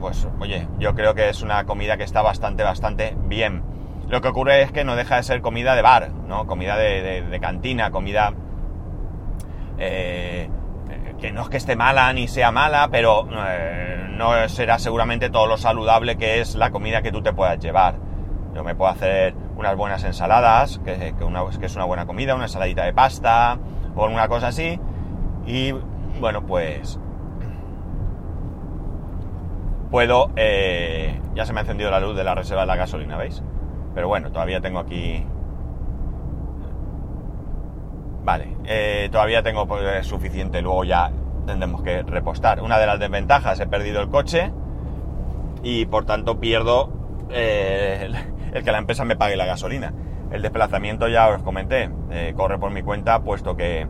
pues 0.00 0.26
oye, 0.40 0.66
yo 0.78 0.94
creo 0.94 1.14
que 1.14 1.28
es 1.28 1.42
una 1.42 1.64
comida 1.64 1.98
que 1.98 2.04
está 2.04 2.22
bastante, 2.22 2.62
bastante 2.62 3.14
bien. 3.26 3.62
Lo 4.08 4.22
que 4.22 4.28
ocurre 4.28 4.62
es 4.62 4.72
que 4.72 4.84
no 4.84 4.96
deja 4.96 5.16
de 5.16 5.22
ser 5.22 5.42
comida 5.42 5.76
de 5.76 5.82
bar, 5.82 6.12
¿no? 6.26 6.46
Comida 6.46 6.78
de, 6.78 7.38
cantina, 7.42 7.90
comida 7.90 8.32
que 11.20 11.32
no 11.32 11.42
es 11.42 11.48
que 11.48 11.56
esté 11.56 11.76
mala 11.76 12.12
ni 12.12 12.28
sea 12.28 12.50
mala, 12.50 12.88
pero 12.90 13.28
eh, 13.46 14.06
no 14.16 14.48
será 14.48 14.78
seguramente 14.78 15.30
todo 15.30 15.46
lo 15.46 15.56
saludable 15.56 16.16
que 16.16 16.40
es 16.40 16.54
la 16.54 16.70
comida 16.70 17.02
que 17.02 17.12
tú 17.12 17.22
te 17.22 17.32
puedas 17.32 17.58
llevar. 17.58 17.96
Yo 18.54 18.64
me 18.64 18.74
puedo 18.74 18.90
hacer 18.90 19.34
unas 19.56 19.76
buenas 19.76 20.02
ensaladas, 20.04 20.80
que, 20.84 21.14
es 21.62 21.76
una 21.76 21.84
buena 21.84 22.06
comida, 22.06 22.34
una 22.34 22.44
ensaladita 22.44 22.84
de 22.84 22.92
pasta 22.92 23.58
o 23.94 24.06
una 24.06 24.28
cosa 24.28 24.48
así. 24.48 24.80
Y 25.46 25.72
bueno, 26.20 26.44
pues 26.46 26.98
puedo... 29.90 30.30
Eh, 30.36 31.20
ya 31.34 31.46
se 31.46 31.52
me 31.52 31.60
ha 31.60 31.62
encendido 31.62 31.90
la 31.90 32.00
luz 32.00 32.16
de 32.16 32.24
la 32.24 32.34
reserva 32.34 32.62
de 32.62 32.66
la 32.66 32.76
gasolina, 32.76 33.16
¿veis? 33.16 33.42
Pero 33.94 34.08
bueno, 34.08 34.32
todavía 34.32 34.60
tengo 34.60 34.78
aquí 34.78 35.24
Vale, 38.22 38.56
eh, 38.64 39.08
todavía 39.10 39.42
tengo 39.42 39.66
pues, 39.66 40.06
suficiente, 40.06 40.60
luego 40.60 40.84
ya 40.84 41.10
tendremos 41.46 41.82
que 41.82 42.02
repostar. 42.02 42.62
Una 42.62 42.78
de 42.78 42.86
las 42.86 42.98
desventajas, 42.98 43.58
he 43.60 43.66
perdido 43.66 44.00
el 44.00 44.08
coche 44.08 44.52
y 45.62 45.86
por 45.86 46.04
tanto 46.04 46.38
pierdo 46.38 46.90
eh, 47.30 48.10
el, 48.52 48.64
que 48.64 48.72
la 48.72 48.78
empresa 48.78 49.04
me 49.04 49.16
pague 49.16 49.36
la 49.36 49.46
gasolina. 49.46 49.92
El 50.30 50.42
desplazamiento 50.42 51.08
ya 51.08 51.28
os 51.28 51.42
comenté, 51.42 51.90
eh, 52.10 52.34
corre 52.36 52.58
por 52.58 52.70
mi 52.70 52.82
cuenta 52.82 53.20
puesto 53.20 53.56
que, 53.56 53.88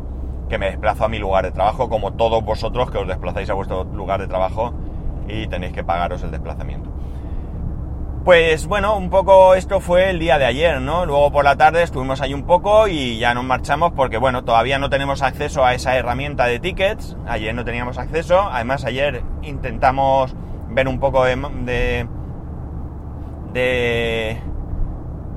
que 0.49 0.59
me 0.59 0.67
desplazo 0.67 1.05
a 1.05 1.09
mi 1.09 1.19
lugar 1.19 1.45
de 1.45 1.51
trabajo, 1.51 1.89
como 1.89 2.15
todos 2.15 2.43
vosotros 2.45 2.91
que 2.91 2.99
os 2.99 3.09
desplazáis 3.09 3.51
a 3.51 3.55
vuestro 3.55 3.85
lugar 3.85 4.21
de 4.21 4.27
trabajo 4.27 4.73
y 5.29 5.47
tenéis 5.49 5.73
que 5.73 5.85
pagaros 5.85 6.23
el 6.23 6.31
desplazamiento. 6.31 6.91
Pues 8.25 8.67
bueno, 8.67 8.99
un 8.99 9.09
poco 9.09 9.55
esto 9.55 9.81
fue 9.81 10.11
el 10.11 10.19
día 10.19 10.37
de 10.37 10.45
ayer, 10.45 10.79
¿no? 10.83 11.07
Luego 11.07 11.33
por 11.33 11.43
la 11.43 11.57
tarde 11.57 11.83
estuvimos 11.83 12.21
ahí 12.21 12.35
un 12.35 12.43
poco 12.45 12.87
y 12.87 13.19
ya 13.19 13.33
nos 13.33 13.45
marchamos 13.45 13.93
porque 13.93 14.19
bueno, 14.19 14.45
todavía 14.45 14.79
no 14.79 14.91
tenemos 14.91 15.23
acceso 15.23 15.65
a 15.65 15.73
esa 15.73 15.97
herramienta 15.97 16.45
de 16.45 16.61
tickets, 16.61 17.17
ayer 17.27 17.55
no 17.55 17.65
teníamos 17.65 17.97
acceso, 17.97 18.43
además 18.43 18.85
ayer 18.85 19.23
intentamos 19.41 20.37
ver 20.69 20.87
un 20.87 21.01
poco 21.01 21.25
de, 21.25 22.07
de, 23.55 24.39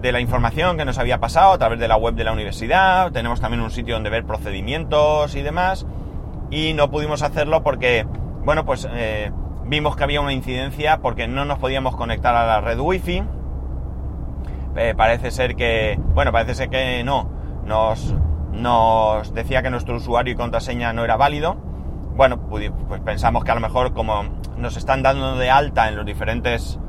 de, 0.01 0.11
la 0.11 0.19
información 0.19 0.75
que 0.75 0.83
nos 0.83 0.97
había 0.97 1.21
pasado 1.21 1.53
a 1.53 1.57
través 1.57 1.79
de 1.79 1.87
la 1.87 1.95
web 1.95 2.15
de 2.15 2.25
la 2.25 2.33
universidad, 2.33 3.13
tenemos 3.13 3.39
también 3.39 3.61
un 3.61 3.71
sitio 3.71 3.93
donde 3.93 4.09
ver 4.09 4.25
procedimientos 4.25 5.35
y 5.35 5.41
demás, 5.41 5.87
y 6.51 6.73
no 6.73 6.91
pudimos 6.91 7.21
hacerlo 7.21 7.63
porque, 7.63 8.05
bueno, 8.43 8.65
pues... 8.65 8.85
Eh, 8.91 9.31
vimos 9.65 9.95
que 9.95 10.03
había 10.03 10.21
una 10.21 10.33
incidencia 10.33 10.99
porque 10.99 11.27
no 11.27 11.45
nos 11.45 11.59
podíamos 11.59 11.95
conectar 11.95 12.35
a 12.35 12.45
la 12.45 12.61
red 12.61 12.79
wifi. 12.79 13.23
Eh, 14.75 14.93
parece 14.97 15.31
ser 15.31 15.55
que, 15.55 15.99
bueno, 16.13 16.31
parece 16.31 16.55
ser 16.55 16.69
que 16.69 17.03
no. 17.03 17.29
Nos, 17.65 18.15
nos 18.51 19.33
decía 19.33 19.61
que 19.61 19.69
nuestro 19.69 19.95
usuario 19.95 20.33
y 20.33 20.35
contraseña 20.35 20.93
no 20.93 21.03
era 21.03 21.15
válido. 21.15 21.55
Bueno, 22.15 22.39
pues 22.39 22.71
pensamos 23.03 23.43
que 23.43 23.51
a 23.51 23.55
lo 23.55 23.61
mejor 23.61 23.93
como 23.93 24.23
nos 24.57 24.77
están 24.77 25.01
dando 25.01 25.35
de 25.35 25.49
alta 25.49 25.87
en 25.87 25.95
los 25.95 26.05
diferentes 26.05 26.79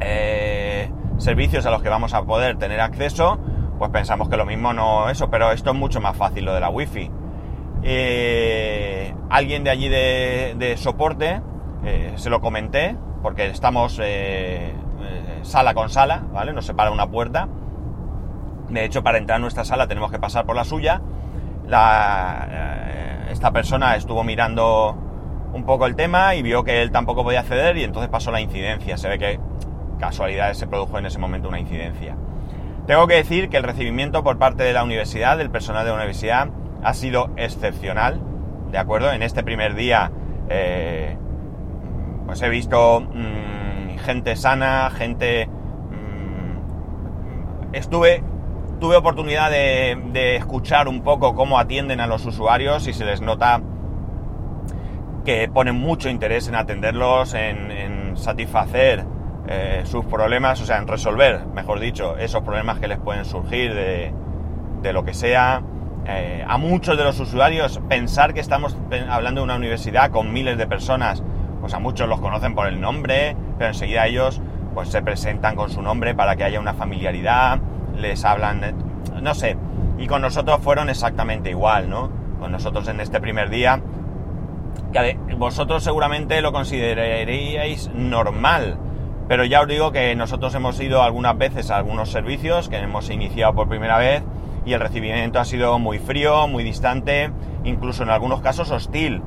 eh, 0.00 0.90
servicios 1.18 1.66
a 1.66 1.70
los 1.70 1.82
que 1.82 1.88
vamos 1.88 2.14
a 2.14 2.22
poder 2.22 2.56
tener 2.56 2.80
acceso, 2.80 3.38
pues 3.78 3.90
pensamos 3.90 4.28
que 4.28 4.36
lo 4.38 4.46
mismo 4.46 4.72
no 4.72 5.10
eso, 5.10 5.28
pero 5.28 5.52
esto 5.52 5.70
es 5.70 5.76
mucho 5.76 6.00
más 6.00 6.16
fácil 6.16 6.46
lo 6.46 6.54
de 6.54 6.60
la 6.60 6.70
wifi. 6.70 7.10
Eh, 7.82 9.14
alguien 9.28 9.64
de 9.64 9.70
allí 9.70 9.88
de 9.88 10.74
soporte 10.78 11.42
eh, 11.86 12.12
se 12.16 12.30
lo 12.30 12.40
comenté, 12.40 12.96
porque 13.22 13.46
estamos 13.46 14.00
eh, 14.02 14.72
eh, 14.72 15.38
sala 15.42 15.72
con 15.72 15.88
sala, 15.88 16.24
¿vale? 16.32 16.52
Nos 16.52 16.66
separa 16.66 16.90
una 16.90 17.08
puerta. 17.08 17.48
De 18.68 18.84
hecho, 18.84 19.04
para 19.04 19.18
entrar 19.18 19.36
a 19.36 19.38
nuestra 19.38 19.64
sala 19.64 19.86
tenemos 19.86 20.10
que 20.10 20.18
pasar 20.18 20.46
por 20.46 20.56
la 20.56 20.64
suya. 20.64 21.00
esta 23.30 23.52
persona 23.52 23.94
estuvo 23.94 24.24
mirando 24.24 24.96
un 25.52 25.64
poco 25.64 25.86
el 25.86 25.94
tema 25.94 26.34
y 26.34 26.42
vio 26.42 26.64
que 26.64 26.82
él 26.82 26.90
tampoco 26.90 27.22
podía 27.22 27.40
acceder 27.40 27.76
y 27.76 27.84
entonces 27.84 28.10
pasó 28.10 28.32
la 28.32 28.40
incidencia. 28.40 28.96
Se 28.96 29.08
ve 29.08 29.18
que 29.20 29.38
casualidad 30.00 30.52
se 30.54 30.66
produjo 30.66 30.98
en 30.98 31.06
ese 31.06 31.20
momento 31.20 31.48
una 31.48 31.60
incidencia. 31.60 32.16
Tengo 32.88 33.06
que 33.06 33.14
decir 33.14 33.48
que 33.48 33.58
el 33.58 33.62
recibimiento 33.62 34.24
por 34.24 34.38
parte 34.38 34.64
de 34.64 34.72
la 34.72 34.82
universidad, 34.82 35.38
del 35.38 35.50
personal 35.50 35.84
de 35.84 35.90
la 35.90 35.96
universidad, 35.96 36.48
ha 36.82 36.94
sido 36.94 37.30
excepcional, 37.36 38.20
¿de 38.72 38.78
acuerdo? 38.78 39.12
En 39.12 39.22
este 39.22 39.44
primer 39.44 39.76
día, 39.76 40.10
pues 42.26 42.42
he 42.42 42.48
visto 42.48 43.00
mm, 43.00 43.98
gente 43.98 44.36
sana, 44.36 44.90
gente... 44.90 45.46
Mm, 45.46 47.74
estuve... 47.74 48.22
Tuve 48.78 48.96
oportunidad 48.96 49.50
de, 49.50 50.36
escuchar 50.36 50.86
un 50.86 51.02
poco 51.02 51.34
cómo 51.34 51.58
atienden 51.58 51.98
a 51.98 52.06
los 52.06 52.26
usuarios 52.26 52.86
y 52.86 52.92
se 52.92 53.06
les 53.06 53.22
nota 53.22 53.62
que 55.24 55.48
ponen 55.48 55.76
mucho 55.76 56.10
interés 56.10 56.46
en 56.48 56.56
atenderlos, 56.56 57.32
en 57.32 58.18
satisfacer 58.18 59.06
eh, 59.48 59.82
sus 59.84 60.04
problemas, 60.04 60.60
o 60.60 60.66
sea, 60.66 60.78
en 60.78 60.88
resolver, 60.88 61.46
mejor 61.54 61.78
dicho, 61.78 62.18
esos 62.18 62.42
problemas 62.42 62.80
que 62.80 62.88
les 62.88 62.98
pueden 62.98 63.24
surgir 63.24 63.74
de, 63.74 64.12
lo 64.92 65.04
que 65.04 65.14
sea. 65.14 65.62
Eh, 66.06 66.44
a 66.46 66.58
muchos 66.58 66.96
de 66.96 67.02
los 67.02 67.18
usuarios 67.18 67.80
pensar 67.88 68.32
que 68.32 68.38
estamos 68.38 68.76
hablando 69.08 69.40
de 69.40 69.44
una 69.44 69.56
universidad 69.56 70.12
con 70.12 70.32
miles 70.32 70.56
de 70.58 70.66
personas, 70.66 71.22
pues 71.66 71.74
a 71.74 71.80
muchos 71.80 72.08
los 72.08 72.20
conocen 72.20 72.54
por 72.54 72.68
el 72.68 72.80
nombre, 72.80 73.34
pero 73.58 73.70
enseguida 73.70 74.06
ellos 74.06 74.40
pues 74.72 74.88
se 74.88 75.02
presentan 75.02 75.56
con 75.56 75.68
su 75.68 75.82
nombre 75.82 76.14
para 76.14 76.36
que 76.36 76.44
haya 76.44 76.60
una 76.60 76.74
familiaridad, 76.74 77.58
les 77.96 78.24
hablan, 78.24 78.72
no 79.20 79.34
sé, 79.34 79.56
y 79.98 80.06
con 80.06 80.22
nosotros 80.22 80.60
fueron 80.60 80.90
exactamente 80.90 81.50
igual, 81.50 81.90
¿no? 81.90 82.08
Con 82.38 82.52
nosotros 82.52 82.86
en 82.86 83.00
este 83.00 83.20
primer 83.20 83.50
día, 83.50 83.82
que 84.92 85.18
vosotros 85.36 85.82
seguramente 85.82 86.40
lo 86.40 86.52
consideraríais 86.52 87.90
normal, 87.92 88.78
pero 89.26 89.44
ya 89.44 89.62
os 89.62 89.66
digo 89.66 89.90
que 89.90 90.14
nosotros 90.14 90.54
hemos 90.54 90.78
ido 90.78 91.02
algunas 91.02 91.36
veces 91.36 91.72
a 91.72 91.78
algunos 91.78 92.12
servicios 92.12 92.68
que 92.68 92.76
hemos 92.76 93.10
iniciado 93.10 93.56
por 93.56 93.68
primera 93.68 93.98
vez 93.98 94.22
y 94.64 94.72
el 94.72 94.78
recibimiento 94.78 95.40
ha 95.40 95.44
sido 95.44 95.80
muy 95.80 95.98
frío, 95.98 96.46
muy 96.46 96.62
distante, 96.62 97.32
incluso 97.64 98.04
en 98.04 98.10
algunos 98.10 98.40
casos 98.40 98.70
hostil. 98.70 99.20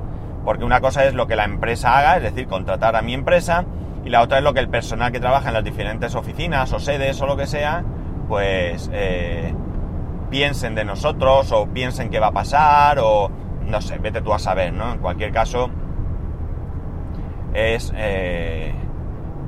Porque 0.49 0.65
una 0.65 0.81
cosa 0.81 1.05
es 1.05 1.13
lo 1.13 1.27
que 1.27 1.35
la 1.35 1.43
empresa 1.43 1.95
haga, 1.95 2.17
es 2.17 2.23
decir, 2.23 2.47
contratar 2.47 2.95
a 2.95 3.03
mi 3.03 3.13
empresa, 3.13 3.65
y 4.03 4.09
la 4.09 4.23
otra 4.23 4.39
es 4.39 4.43
lo 4.43 4.51
que 4.51 4.59
el 4.59 4.67
personal 4.67 5.11
que 5.11 5.19
trabaja 5.19 5.49
en 5.49 5.53
las 5.53 5.63
diferentes 5.63 6.15
oficinas 6.15 6.73
o 6.73 6.79
sedes 6.79 7.21
o 7.21 7.27
lo 7.27 7.37
que 7.37 7.45
sea, 7.45 7.83
pues 8.27 8.89
eh, 8.91 9.53
piensen 10.31 10.73
de 10.73 10.85
nosotros 10.85 11.51
o 11.51 11.67
piensen 11.67 12.09
qué 12.09 12.19
va 12.19 12.29
a 12.29 12.31
pasar 12.31 12.97
o 12.97 13.29
no 13.61 13.79
sé, 13.79 13.99
vete 13.99 14.23
tú 14.23 14.33
a 14.33 14.39
saber, 14.39 14.73
¿no? 14.73 14.93
En 14.93 14.97
cualquier 14.97 15.31
caso, 15.31 15.69
es... 17.53 17.93
Eh, 17.95 18.73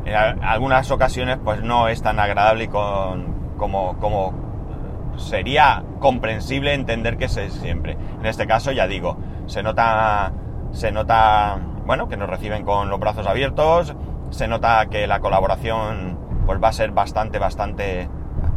en 0.06 0.44
algunas 0.44 0.92
ocasiones 0.92 1.40
pues 1.44 1.64
no 1.64 1.88
es 1.88 2.04
tan 2.04 2.20
agradable 2.20 2.70
con, 2.70 3.56
como, 3.58 3.98
como 3.98 5.16
sería 5.18 5.84
comprensible 6.00 6.76
entender 6.76 7.18
que 7.18 7.26
es 7.26 7.40
siempre. 7.54 7.98
En 8.20 8.26
este 8.28 8.46
caso, 8.46 8.72
ya 8.72 8.86
digo, 8.86 9.18
se 9.48 9.64
nota, 9.64 10.32
se 10.72 10.92
nota, 10.92 11.60
bueno, 11.86 12.08
que 12.08 12.18
nos 12.18 12.30
reciben 12.30 12.64
con 12.64 12.90
los 12.90 13.00
brazos 13.00 13.28
abiertos, 13.28 13.96
se 14.30 14.48
nota 14.48 14.86
que 14.88 15.08
la 15.08 15.20
colaboración 15.20 16.18
pues 16.46 16.62
va 16.62 16.70
a 16.70 16.74
ser 16.74 16.92
bastante, 16.92 17.40
bastante 17.40 18.10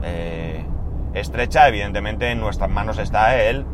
eh, 0.03 0.65
estrecha. 1.13 1.69
Evidentemente 1.69 2.31
en 2.31 2.41
nuestras 2.41 2.71
manos 2.71 2.99
está 2.99 3.37
el, 3.41 3.67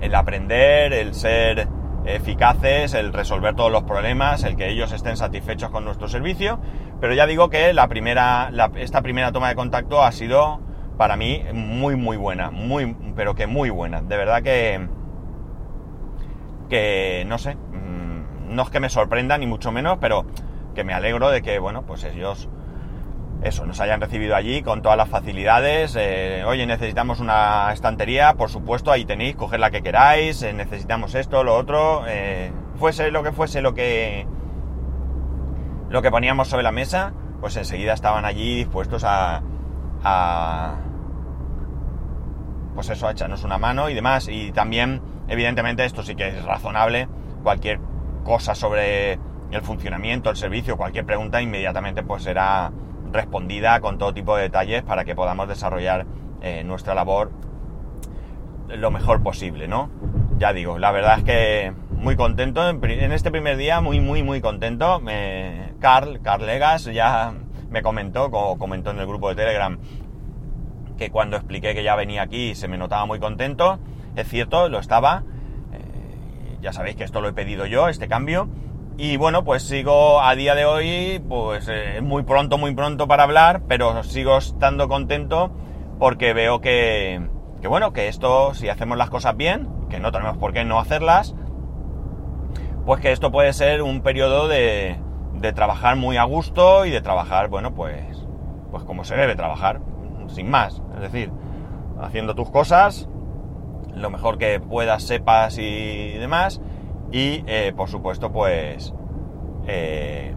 el 0.00 0.14
aprender, 0.14 0.92
el 0.92 1.14
ser 1.14 1.68
eficaces, 2.04 2.94
el 2.94 3.12
resolver 3.12 3.54
todos 3.54 3.72
los 3.72 3.82
problemas, 3.82 4.44
el 4.44 4.56
que 4.56 4.68
ellos 4.68 4.92
estén 4.92 5.16
satisfechos 5.16 5.70
con 5.70 5.84
nuestro 5.84 6.08
servicio. 6.08 6.60
Pero 7.00 7.14
ya 7.14 7.26
digo 7.26 7.50
que 7.50 7.72
la 7.72 7.88
primera, 7.88 8.50
esta 8.76 9.02
primera 9.02 9.32
toma 9.32 9.48
de 9.48 9.54
contacto 9.54 10.02
ha 10.02 10.12
sido 10.12 10.60
para 10.96 11.16
mí 11.16 11.42
muy 11.52 11.94
muy 11.94 12.16
buena, 12.16 12.50
muy, 12.50 12.96
pero 13.14 13.34
que 13.34 13.46
muy 13.46 13.70
buena. 13.70 14.00
De 14.00 14.16
verdad 14.16 14.42
que, 14.42 14.88
que 16.68 17.24
no 17.26 17.38
sé, 17.38 17.54
mm, 17.54 18.54
no 18.54 18.62
es 18.62 18.70
que 18.70 18.80
me 18.80 18.88
sorprenda 18.88 19.38
ni 19.38 19.46
mucho 19.46 19.72
menos, 19.72 19.98
pero 20.00 20.26
que 20.74 20.84
me 20.84 20.92
alegro 20.94 21.30
de 21.30 21.42
que, 21.42 21.58
bueno, 21.58 21.82
pues 21.86 22.04
ellos 22.04 22.48
eso, 23.42 23.66
nos 23.66 23.80
hayan 23.80 24.00
recibido 24.00 24.34
allí 24.34 24.62
con 24.62 24.82
todas 24.82 24.96
las 24.96 25.08
facilidades. 25.08 25.94
Eh, 25.98 26.42
oye, 26.46 26.66
necesitamos 26.66 27.20
una 27.20 27.70
estantería, 27.72 28.34
por 28.34 28.50
supuesto, 28.50 28.90
ahí 28.90 29.04
tenéis, 29.04 29.36
coger 29.36 29.60
la 29.60 29.70
que 29.70 29.82
queráis, 29.82 30.42
eh, 30.42 30.52
necesitamos 30.52 31.14
esto, 31.14 31.44
lo 31.44 31.54
otro, 31.56 32.04
eh, 32.08 32.50
fuese 32.76 33.10
lo 33.10 33.22
que 33.22 33.32
fuese 33.32 33.60
lo 33.60 33.74
que 33.74 34.26
lo 35.88 36.02
que 36.02 36.10
poníamos 36.10 36.48
sobre 36.48 36.64
la 36.64 36.72
mesa, 36.72 37.12
pues 37.40 37.56
enseguida 37.56 37.92
estaban 37.92 38.24
allí 38.24 38.56
dispuestos 38.56 39.04
a, 39.04 39.42
a 40.02 40.76
pues 42.74 42.90
eso, 42.90 43.06
a 43.06 43.12
echarnos 43.12 43.44
una 43.44 43.58
mano 43.58 43.88
y 43.88 43.94
demás. 43.94 44.28
Y 44.28 44.50
también, 44.52 45.00
evidentemente, 45.28 45.84
esto 45.84 46.02
sí 46.02 46.14
que 46.14 46.28
es 46.28 46.44
razonable, 46.44 47.08
cualquier 47.42 47.80
cosa 48.24 48.54
sobre 48.54 49.18
el 49.50 49.62
funcionamiento, 49.62 50.30
el 50.30 50.36
servicio, 50.36 50.76
cualquier 50.76 51.06
pregunta, 51.06 51.40
inmediatamente 51.40 52.02
pues 52.02 52.24
será 52.24 52.72
respondida 53.12 53.80
con 53.80 53.98
todo 53.98 54.12
tipo 54.12 54.36
de 54.36 54.42
detalles 54.42 54.82
para 54.82 55.04
que 55.04 55.14
podamos 55.14 55.48
desarrollar 55.48 56.06
eh, 56.42 56.64
nuestra 56.64 56.94
labor 56.94 57.30
lo 58.68 58.90
mejor 58.90 59.22
posible, 59.22 59.68
¿no? 59.68 59.90
Ya 60.38 60.52
digo, 60.52 60.78
la 60.78 60.90
verdad 60.90 61.18
es 61.18 61.24
que 61.24 61.72
muy 61.92 62.16
contento, 62.16 62.68
en, 62.68 63.12
este 63.12 63.30
primer 63.30 63.56
día 63.56 63.80
muy, 63.80 64.00
muy, 64.00 64.22
muy 64.22 64.40
contento. 64.40 65.00
Carl, 65.80 66.20
Carl 66.20 66.44
Legas 66.44 66.84
ya 66.84 67.32
me 67.70 67.82
comentó, 67.82 68.30
como 68.30 68.58
comentó 68.58 68.90
en 68.90 68.98
el 68.98 69.06
grupo 69.06 69.28
de 69.28 69.36
Telegram, 69.36 69.78
que 70.98 71.10
cuando 71.10 71.36
expliqué 71.36 71.74
que 71.74 71.82
ya 71.82 71.94
venía 71.94 72.22
aquí 72.22 72.54
se 72.54 72.68
me 72.68 72.76
notaba 72.76 73.06
muy 73.06 73.18
contento. 73.18 73.78
Es 74.16 74.28
cierto, 74.28 74.68
lo 74.68 74.78
estaba. 74.78 75.24
Eh, 75.72 76.58
ya 76.62 76.72
sabéis 76.72 76.96
que 76.96 77.04
esto 77.04 77.20
lo 77.20 77.28
he 77.28 77.32
pedido 77.34 77.66
yo, 77.66 77.88
este 77.88 78.08
cambio. 78.08 78.48
Y 78.96 79.18
bueno, 79.18 79.44
pues 79.44 79.62
sigo 79.62 80.22
a 80.22 80.34
día 80.34 80.54
de 80.54 80.64
hoy, 80.64 81.22
pues 81.28 81.68
eh, 81.70 82.00
muy 82.02 82.22
pronto, 82.22 82.56
muy 82.56 82.74
pronto 82.74 83.06
para 83.06 83.24
hablar, 83.24 83.62
pero 83.68 84.02
sigo 84.02 84.38
estando 84.38 84.88
contento 84.88 85.52
porque 85.98 86.32
veo 86.32 86.62
que, 86.62 87.28
que, 87.60 87.68
bueno, 87.68 87.92
que 87.92 88.08
esto, 88.08 88.54
si 88.54 88.70
hacemos 88.70 88.96
las 88.96 89.10
cosas 89.10 89.36
bien, 89.36 89.68
que 89.90 90.00
no 90.00 90.12
tenemos 90.12 90.38
por 90.38 90.54
qué 90.54 90.64
no 90.64 90.78
hacerlas, 90.78 91.34
pues 92.86 93.02
que 93.02 93.12
esto 93.12 93.30
puede 93.30 93.52
ser 93.52 93.82
un 93.82 94.00
periodo 94.00 94.48
de, 94.48 94.98
de 95.34 95.52
trabajar 95.52 95.96
muy 95.96 96.16
a 96.16 96.24
gusto 96.24 96.86
y 96.86 96.90
de 96.90 97.02
trabajar, 97.02 97.48
bueno, 97.48 97.74
pues, 97.74 98.26
pues 98.70 98.82
como 98.84 99.04
se 99.04 99.14
debe 99.14 99.36
trabajar, 99.36 99.82
sin 100.28 100.48
más. 100.48 100.80
Es 100.94 101.00
decir, 101.02 101.30
haciendo 102.00 102.34
tus 102.34 102.50
cosas, 102.50 103.10
lo 103.96 104.10
mejor 104.10 104.38
que 104.38 104.60
puedas, 104.60 105.02
sepas 105.02 105.58
y 105.58 106.12
demás, 106.12 106.60
y, 107.10 107.42
eh, 107.46 107.72
por 107.76 107.88
supuesto, 107.88 108.30
pues... 108.30 108.94
Eh, 109.66 110.34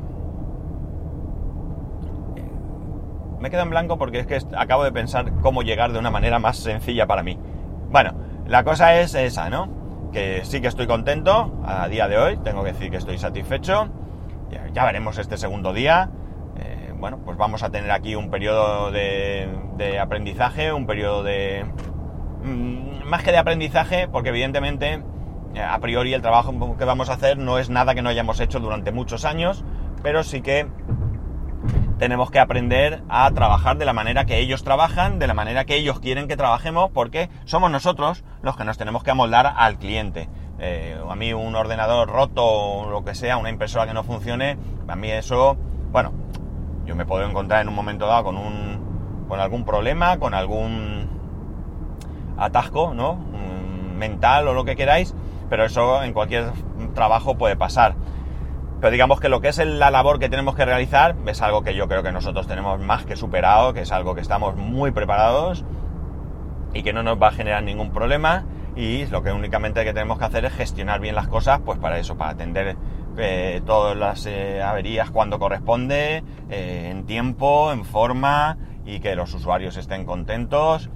me 3.39 3.49
quedo 3.49 3.61
en 3.61 3.69
blanco 3.69 3.97
porque 3.97 4.19
es 4.19 4.27
que 4.27 4.39
acabo 4.57 4.83
de 4.83 4.91
pensar 4.91 5.31
cómo 5.41 5.61
llegar 5.61 5.93
de 5.93 5.99
una 5.99 6.11
manera 6.11 6.39
más 6.39 6.57
sencilla 6.57 7.07
para 7.07 7.23
mí. 7.23 7.37
Bueno, 7.89 8.13
la 8.47 8.63
cosa 8.63 8.99
es 8.99 9.15
esa, 9.15 9.49
¿no? 9.49 9.69
Que 10.11 10.41
sí 10.43 10.59
que 10.59 10.67
estoy 10.67 10.87
contento 10.87 11.57
a 11.65 11.87
día 11.87 12.07
de 12.07 12.17
hoy, 12.17 12.37
tengo 12.37 12.63
que 12.63 12.73
decir 12.73 12.91
que 12.91 12.97
estoy 12.97 13.17
satisfecho. 13.17 13.87
Ya, 14.73 14.83
veremos 14.83 15.17
este 15.17 15.37
segundo 15.37 15.73
día. 15.73 16.09
Eh, 16.57 16.93
bueno, 16.97 17.19
pues 17.23 17.37
vamos 17.37 17.63
a 17.63 17.69
tener 17.69 17.91
aquí 17.91 18.15
un 18.15 18.29
periodo 18.29 18.91
de, 18.91 19.47
de 19.77 19.99
aprendizaje, 19.99 20.73
un 20.73 20.85
periodo 20.85 21.23
de... 21.23 21.65
Mm, 22.43 23.03
más 23.05 23.23
que 23.23 23.31
de 23.31 23.37
aprendizaje, 23.37 24.07
porque 24.07 24.29
evidentemente 24.29 25.03
eh, 25.55 25.61
a 25.61 25.77
priori 25.79 26.13
el 26.13 26.21
trabajo 26.21 26.77
que 26.77 26.85
vamos 26.85 27.09
a 27.09 27.13
hacer 27.13 27.37
no 27.37 27.57
es 27.57 27.69
nada 27.69 27.95
que 27.95 28.01
no 28.01 28.09
hayamos 28.09 28.39
hecho 28.39 28.59
durante 28.59 28.91
muchos 28.91 29.25
años, 29.25 29.63
pero 30.03 30.23
sí 30.23 30.41
que 30.41 30.67
tenemos 31.97 32.31
que 32.31 32.39
aprender 32.39 33.03
a 33.09 33.29
trabajar 33.31 33.77
de 33.77 33.83
la 33.83 33.91
manera 33.91 34.25
que 34.25 34.39
ellos 34.39 34.63
trabajan, 34.63 35.19
de 35.19 35.27
la 35.27 35.33
manera 35.33 35.65
que 35.65 35.75
ellos 35.75 35.99
quieren 35.99 36.29
que 36.29 36.37
trabajemos, 36.37 36.91
porque 36.91 37.29
somos 37.43 37.69
nosotros 37.69 38.23
los 38.41 38.55
que 38.55 38.63
nos 38.63 38.77
tenemos 38.77 39.03
que 39.03 39.11
amoldar 39.11 39.53
al 39.57 39.77
cliente. 39.77 40.29
Eh, 40.59 40.97
a 41.09 41.15
mí 41.15 41.33
un 41.33 41.55
ordenador 41.55 42.09
roto 42.09 42.45
o 42.45 42.89
lo 42.89 43.03
que 43.03 43.15
sea, 43.15 43.37
una 43.37 43.49
impresora 43.49 43.85
que 43.85 43.93
no 43.93 44.03
funcione, 44.03 44.57
a 44.87 44.95
mí 44.95 45.11
eso, 45.11 45.57
bueno, 45.91 46.13
yo 46.85 46.95
me 46.95 47.05
puedo 47.05 47.27
encontrar 47.27 47.61
en 47.61 47.67
un 47.67 47.75
momento 47.75 48.07
dado 48.07 48.23
con 48.23 48.37
un, 48.37 49.25
con 49.27 49.41
algún 49.41 49.65
problema, 49.65 50.19
con 50.19 50.33
algún 50.33 51.18
atasco, 52.39 52.93
¿no? 52.93 53.17
mental 53.99 54.47
o 54.47 54.53
lo 54.53 54.65
que 54.65 54.75
queráis, 54.75 55.13
pero 55.49 55.65
eso 55.65 56.01
en 56.03 56.13
cualquier 56.13 56.51
trabajo 56.95 57.37
puede 57.37 57.55
pasar. 57.55 57.95
Pero 58.79 58.91
digamos 58.91 59.19
que 59.19 59.27
lo 59.27 59.41
que 59.41 59.49
es 59.49 59.57
la 59.57 59.91
labor 59.91 60.19
que 60.19 60.29
tenemos 60.29 60.55
que 60.55 60.63
realizar 60.63 61.15
es 61.25 61.41
algo 61.41 61.63
que 61.63 61.75
yo 61.75 61.87
creo 61.87 62.01
que 62.01 62.13
nosotros 62.13 62.47
tenemos 62.47 62.79
más 62.79 63.05
que 63.05 63.17
superado, 63.17 63.73
que 63.73 63.81
es 63.81 63.91
algo 63.91 64.15
que 64.15 64.21
estamos 64.21 64.55
muy 64.55 64.91
preparados 64.91 65.65
y 66.73 66.81
que 66.81 66.93
no 66.93 67.03
nos 67.03 67.21
va 67.21 67.27
a 67.27 67.31
generar 67.31 67.61
ningún 67.61 67.91
problema. 67.91 68.45
y 68.75 69.05
lo 69.07 69.23
que 69.23 69.33
únicamente 69.33 69.83
que 69.83 69.93
tenemos 69.93 70.19
que 70.19 70.25
hacer 70.25 70.45
es 70.45 70.53
gestionar 70.53 71.01
bien 71.01 71.13
las 71.13 71.27
cosas, 71.27 71.59
pues 71.65 71.77
para 71.79 71.99
eso, 71.99 72.15
para 72.15 72.31
atender 72.31 72.77
eh, 73.17 73.61
todas 73.65 73.97
las 73.97 74.25
eh, 74.25 74.61
averías 74.61 75.09
cuando 75.09 75.39
corresponde, 75.39 76.23
eh, 76.49 76.87
en 76.89 77.05
tiempo, 77.05 77.73
en 77.73 77.83
forma 77.83 78.57
y 78.85 79.01
que 79.01 79.15
los 79.15 79.33
usuarios 79.33 79.75
estén 79.75 80.05
contentos. 80.05 80.89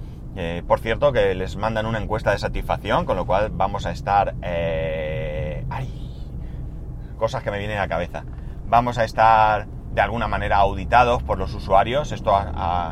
Por 0.66 0.80
cierto, 0.80 1.12
que 1.12 1.34
les 1.34 1.56
mandan 1.56 1.86
una 1.86 1.98
encuesta 1.98 2.32
de 2.32 2.38
satisfacción, 2.38 3.04
con 3.04 3.16
lo 3.16 3.26
cual 3.26 3.50
vamos 3.52 3.86
a 3.86 3.92
estar... 3.92 4.34
¡Ay! 4.42 6.00
Cosas 7.16 7.42
que 7.42 7.50
me 7.50 7.58
vienen 7.58 7.78
a 7.78 7.82
la 7.82 7.88
cabeza. 7.88 8.24
Vamos 8.66 8.98
a 8.98 9.04
estar 9.04 9.66
de 9.92 10.00
alguna 10.00 10.26
manera 10.26 10.56
auditados 10.56 11.22
por 11.22 11.38
los 11.38 11.54
usuarios. 11.54 12.10
Esto 12.10 12.36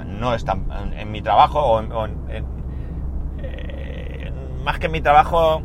no 0.07 0.35
está 0.35 0.57
en, 0.96 1.11
mi 1.11 1.20
trabajo 1.20 1.61
o, 1.61 2.07
en, 2.07 2.44
más 4.62 4.78
que 4.78 4.87
en 4.87 4.92
mi 4.92 5.00
trabajo, 5.00 5.62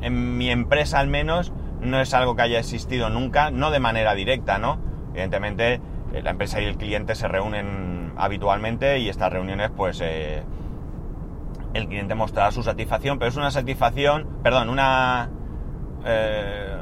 en 0.00 0.36
mi 0.36 0.50
empresa 0.50 0.98
al 0.98 1.08
menos, 1.08 1.52
no 1.80 2.00
es 2.00 2.12
algo 2.14 2.36
que 2.36 2.42
haya 2.42 2.58
existido 2.58 3.10
nunca, 3.10 3.50
no 3.50 3.70
de 3.70 3.80
manera 3.80 4.14
directa, 4.14 4.58
¿no? 4.58 4.78
Evidentemente, 5.12 5.80
eh, 6.12 6.22
la 6.22 6.30
empresa 6.30 6.60
y 6.60 6.64
el 6.64 6.76
cliente 6.76 7.14
se 7.14 7.28
reúnen 7.28 8.12
habitualmente 8.16 8.98
y 8.98 9.08
estas 9.08 9.32
reuniones, 9.32 9.70
pues, 9.76 10.00
eh, 10.02 10.42
el 11.74 11.88
cliente 11.88 12.14
mostrará 12.14 12.50
su 12.50 12.62
satisfacción, 12.62 13.18
pero 13.18 13.28
es 13.28 13.36
una 13.36 13.50
satisfacción, 13.50 14.38
perdón, 14.42 14.68
una... 14.68 15.30
Eh, 16.04 16.78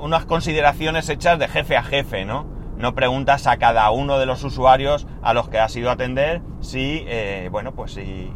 unas 0.00 0.24
consideraciones 0.24 1.08
hechas 1.08 1.38
de 1.38 1.46
jefe 1.46 1.76
a 1.76 1.84
jefe, 1.84 2.24
¿no? 2.24 2.44
No 2.76 2.94
preguntas 2.94 3.46
a 3.46 3.58
cada 3.58 3.88
uno 3.92 4.18
de 4.18 4.26
los 4.26 4.42
usuarios 4.42 5.06
a 5.22 5.32
los 5.32 5.48
que 5.48 5.60
has 5.60 5.76
ido 5.76 5.90
a 5.90 5.92
atender 5.92 6.42
si, 6.60 7.06
bueno, 7.52 7.72
pues 7.72 7.92
si 7.92 8.32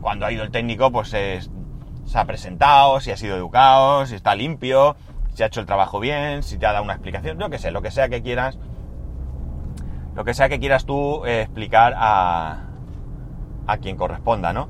cuando 0.00 0.26
ha 0.26 0.32
ido 0.32 0.42
el 0.42 0.50
técnico, 0.50 0.90
pues 0.90 1.12
es, 1.14 1.50
se 2.04 2.18
ha 2.18 2.24
presentado, 2.24 3.00
si 3.00 3.10
ha 3.10 3.16
sido 3.16 3.36
educado, 3.36 4.06
si 4.06 4.14
está 4.14 4.34
limpio, 4.34 4.96
si 5.34 5.42
ha 5.42 5.46
hecho 5.46 5.60
el 5.60 5.66
trabajo 5.66 6.00
bien, 6.00 6.42
si 6.42 6.58
te 6.58 6.66
ha 6.66 6.72
dado 6.72 6.84
una 6.84 6.94
explicación, 6.94 7.38
yo 7.38 7.50
que 7.50 7.58
sé, 7.58 7.70
lo 7.70 7.82
que 7.82 7.90
sea 7.90 8.08
que 8.08 8.22
quieras, 8.22 8.58
lo 10.14 10.24
que 10.24 10.34
sea 10.34 10.48
que 10.48 10.60
quieras 10.60 10.84
tú 10.84 11.24
eh, 11.24 11.42
explicar 11.42 11.94
a, 11.96 12.64
a 13.66 13.76
quien 13.78 13.96
corresponda, 13.96 14.52
¿no? 14.52 14.68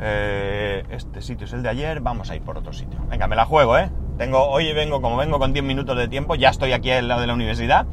Eh, 0.00 0.84
este 0.90 1.22
sitio 1.22 1.46
es 1.46 1.52
el 1.52 1.62
de 1.62 1.68
ayer, 1.68 2.00
vamos 2.00 2.30
a 2.30 2.36
ir 2.36 2.42
por 2.42 2.58
otro 2.58 2.72
sitio. 2.72 2.98
Venga, 3.08 3.26
me 3.26 3.36
la 3.36 3.44
juego, 3.44 3.78
¿eh? 3.78 3.90
Tengo, 4.18 4.48
hoy 4.48 4.72
vengo, 4.72 5.00
como 5.00 5.16
vengo 5.16 5.38
con 5.38 5.52
10 5.52 5.64
minutos 5.64 5.96
de 5.96 6.08
tiempo, 6.08 6.34
ya 6.34 6.50
estoy 6.50 6.72
aquí 6.72 6.90
al 6.90 7.08
lado 7.08 7.20
de 7.20 7.26
la 7.26 7.34
universidad, 7.34 7.86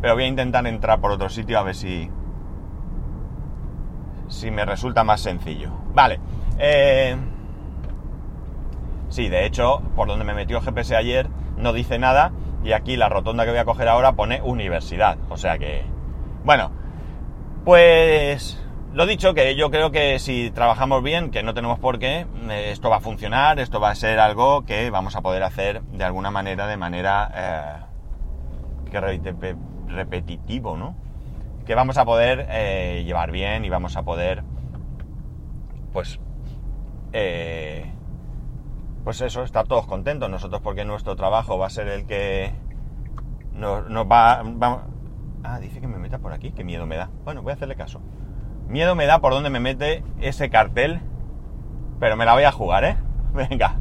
pero 0.00 0.14
voy 0.14 0.24
a 0.24 0.28
intentar 0.28 0.66
entrar 0.66 1.00
por 1.00 1.10
otro 1.12 1.28
sitio 1.28 1.58
a 1.58 1.62
ver 1.62 1.74
si, 1.74 2.10
si 4.28 4.50
me 4.50 4.64
resulta 4.64 5.04
más 5.04 5.20
sencillo. 5.20 5.70
Vale. 5.94 6.20
Eh, 6.58 7.16
Sí, 9.08 9.28
de 9.28 9.46
hecho, 9.46 9.82
por 9.94 10.08
donde 10.08 10.24
me 10.24 10.34
metió 10.34 10.60
GPS 10.60 10.96
ayer 10.96 11.28
no 11.56 11.72
dice 11.72 11.98
nada 11.98 12.32
y 12.64 12.72
aquí 12.72 12.96
la 12.96 13.08
rotonda 13.08 13.44
que 13.44 13.50
voy 13.50 13.60
a 13.60 13.64
coger 13.64 13.88
ahora 13.88 14.12
pone 14.12 14.42
universidad. 14.42 15.16
O 15.28 15.36
sea 15.36 15.58
que... 15.58 15.84
Bueno, 16.46 16.70
pues 17.64 18.56
lo 18.92 19.04
dicho, 19.04 19.34
que 19.34 19.56
yo 19.56 19.68
creo 19.72 19.90
que 19.90 20.20
si 20.20 20.52
trabajamos 20.52 21.02
bien, 21.02 21.32
que 21.32 21.42
no 21.42 21.54
tenemos 21.54 21.80
por 21.80 21.98
qué, 21.98 22.24
eh, 22.48 22.70
esto 22.70 22.88
va 22.88 22.98
a 22.98 23.00
funcionar, 23.00 23.58
esto 23.58 23.80
va 23.80 23.90
a 23.90 23.96
ser 23.96 24.20
algo 24.20 24.64
que 24.64 24.88
vamos 24.90 25.16
a 25.16 25.22
poder 25.22 25.42
hacer 25.42 25.82
de 25.82 26.04
alguna 26.04 26.30
manera, 26.30 26.68
de 26.68 26.76
manera 26.76 27.88
eh, 28.92 29.10
repetitivo, 29.88 30.76
¿no? 30.76 30.94
Que 31.66 31.74
vamos 31.74 31.98
a 31.98 32.04
poder 32.04 32.46
eh, 32.48 33.02
llevar 33.04 33.32
bien 33.32 33.64
y 33.64 33.68
vamos 33.68 33.96
a 33.96 34.04
poder, 34.04 34.44
pues, 35.92 36.20
pues 39.02 39.20
eso, 39.20 39.42
estar 39.42 39.66
todos 39.66 39.88
contentos. 39.88 40.30
Nosotros 40.30 40.60
porque 40.62 40.84
nuestro 40.84 41.16
trabajo 41.16 41.58
va 41.58 41.66
a 41.66 41.70
ser 41.70 41.88
el 41.88 42.06
que 42.06 42.52
nos, 43.52 43.82
va, 44.06 44.44
Ah, 45.48 45.60
dice 45.60 45.80
que 45.80 45.86
me 45.86 45.98
meta 45.98 46.18
por 46.18 46.32
aquí, 46.32 46.50
qué 46.50 46.64
miedo 46.64 46.86
me 46.86 46.96
da. 46.96 47.08
Bueno, 47.24 47.40
voy 47.40 47.52
a 47.52 47.54
hacerle 47.54 47.76
caso. 47.76 48.00
Miedo 48.66 48.96
me 48.96 49.06
da 49.06 49.20
por 49.20 49.32
dónde 49.32 49.48
me 49.48 49.60
mete 49.60 50.02
ese 50.20 50.50
cartel, 50.50 51.00
pero 52.00 52.16
me 52.16 52.24
la 52.24 52.34
voy 52.34 52.42
a 52.42 52.50
jugar, 52.50 52.84
¿eh? 52.84 52.96
Venga. 53.32 53.76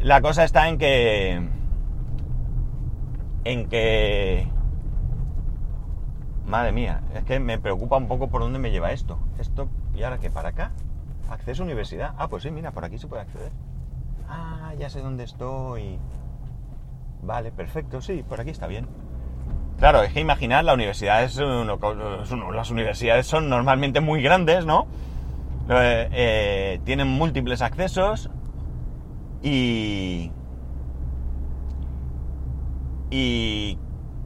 La 0.00 0.20
cosa 0.20 0.44
está 0.44 0.68
en 0.68 0.78
que... 0.78 1.48
En 3.42 3.68
que... 3.68 4.48
Madre 6.46 6.70
mía, 6.70 7.00
es 7.14 7.24
que 7.24 7.40
me 7.40 7.58
preocupa 7.58 7.96
un 7.96 8.06
poco 8.06 8.28
por 8.28 8.40
dónde 8.40 8.60
me 8.60 8.70
lleva 8.70 8.92
esto. 8.92 9.18
Esto, 9.40 9.68
¿y 9.92 10.04
ahora 10.04 10.18
qué? 10.18 10.30
¿Para 10.30 10.50
acá? 10.50 10.70
¿Acceso 11.28 11.64
a 11.64 11.66
universidad? 11.66 12.14
Ah, 12.16 12.28
pues 12.28 12.44
sí, 12.44 12.52
mira, 12.52 12.70
por 12.70 12.84
aquí 12.84 12.98
se 12.98 13.08
puede 13.08 13.22
acceder. 13.22 13.50
Ah, 14.28 14.72
ya 14.78 14.88
sé 14.88 15.00
dónde 15.00 15.24
estoy. 15.24 15.98
Vale, 17.22 17.50
perfecto, 17.50 18.00
sí, 18.00 18.22
por 18.22 18.40
aquí 18.40 18.50
está 18.50 18.68
bien. 18.68 18.86
Claro, 19.78 20.02
es 20.02 20.12
que 20.12 20.20
imaginar, 20.20 20.64
la 20.64 20.74
universidad 20.74 21.24
es 21.24 21.36
las 21.36 22.70
universidades 22.70 23.26
son 23.26 23.48
normalmente 23.48 24.00
muy 24.00 24.22
grandes, 24.22 24.64
¿no? 24.64 24.86
Eh, 25.68 26.08
eh, 26.12 26.80
tienen 26.84 27.08
múltiples 27.08 27.62
accesos 27.62 28.30
y... 29.42 30.30
Y 33.10 33.78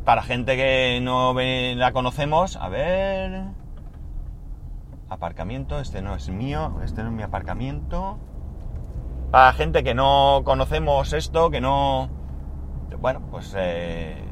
para 0.05 0.23
gente 0.23 0.57
que 0.57 1.01
no 1.03 1.35
la 1.35 1.93
conocemos, 1.93 2.57
a 2.57 2.69
ver... 2.69 3.45
Aparcamiento, 5.11 5.81
este 5.81 6.03
no 6.03 6.15
es 6.15 6.29
mío, 6.29 6.81
este 6.85 7.03
no 7.03 7.09
es 7.09 7.15
mi 7.15 7.23
aparcamiento. 7.23 8.19
Para 9.31 9.53
gente 9.55 9.83
que 9.83 9.95
no 9.95 10.43
conocemos 10.45 11.13
esto, 11.13 11.51
que 11.51 11.61
no... 11.61 12.11
Bueno, 13.01 13.23
pues 13.31 13.55
eh, 13.57 14.23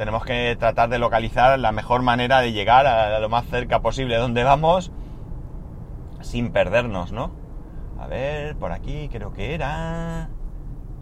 tenemos 0.00 0.24
que 0.24 0.56
tratar 0.58 0.88
de 0.88 0.98
localizar 0.98 1.58
la 1.58 1.72
mejor 1.72 2.00
manera 2.00 2.40
de 2.40 2.52
llegar 2.52 2.86
a 2.86 3.20
lo 3.20 3.28
más 3.28 3.44
cerca 3.44 3.80
posible 3.82 4.14
de 4.14 4.20
donde 4.22 4.44
vamos 4.44 4.90
sin 6.22 6.52
perdernos, 6.52 7.12
¿no? 7.12 7.32
A 7.98 8.06
ver, 8.06 8.56
por 8.56 8.72
aquí 8.72 9.10
creo 9.10 9.34
que 9.34 9.52
era... 9.52 10.30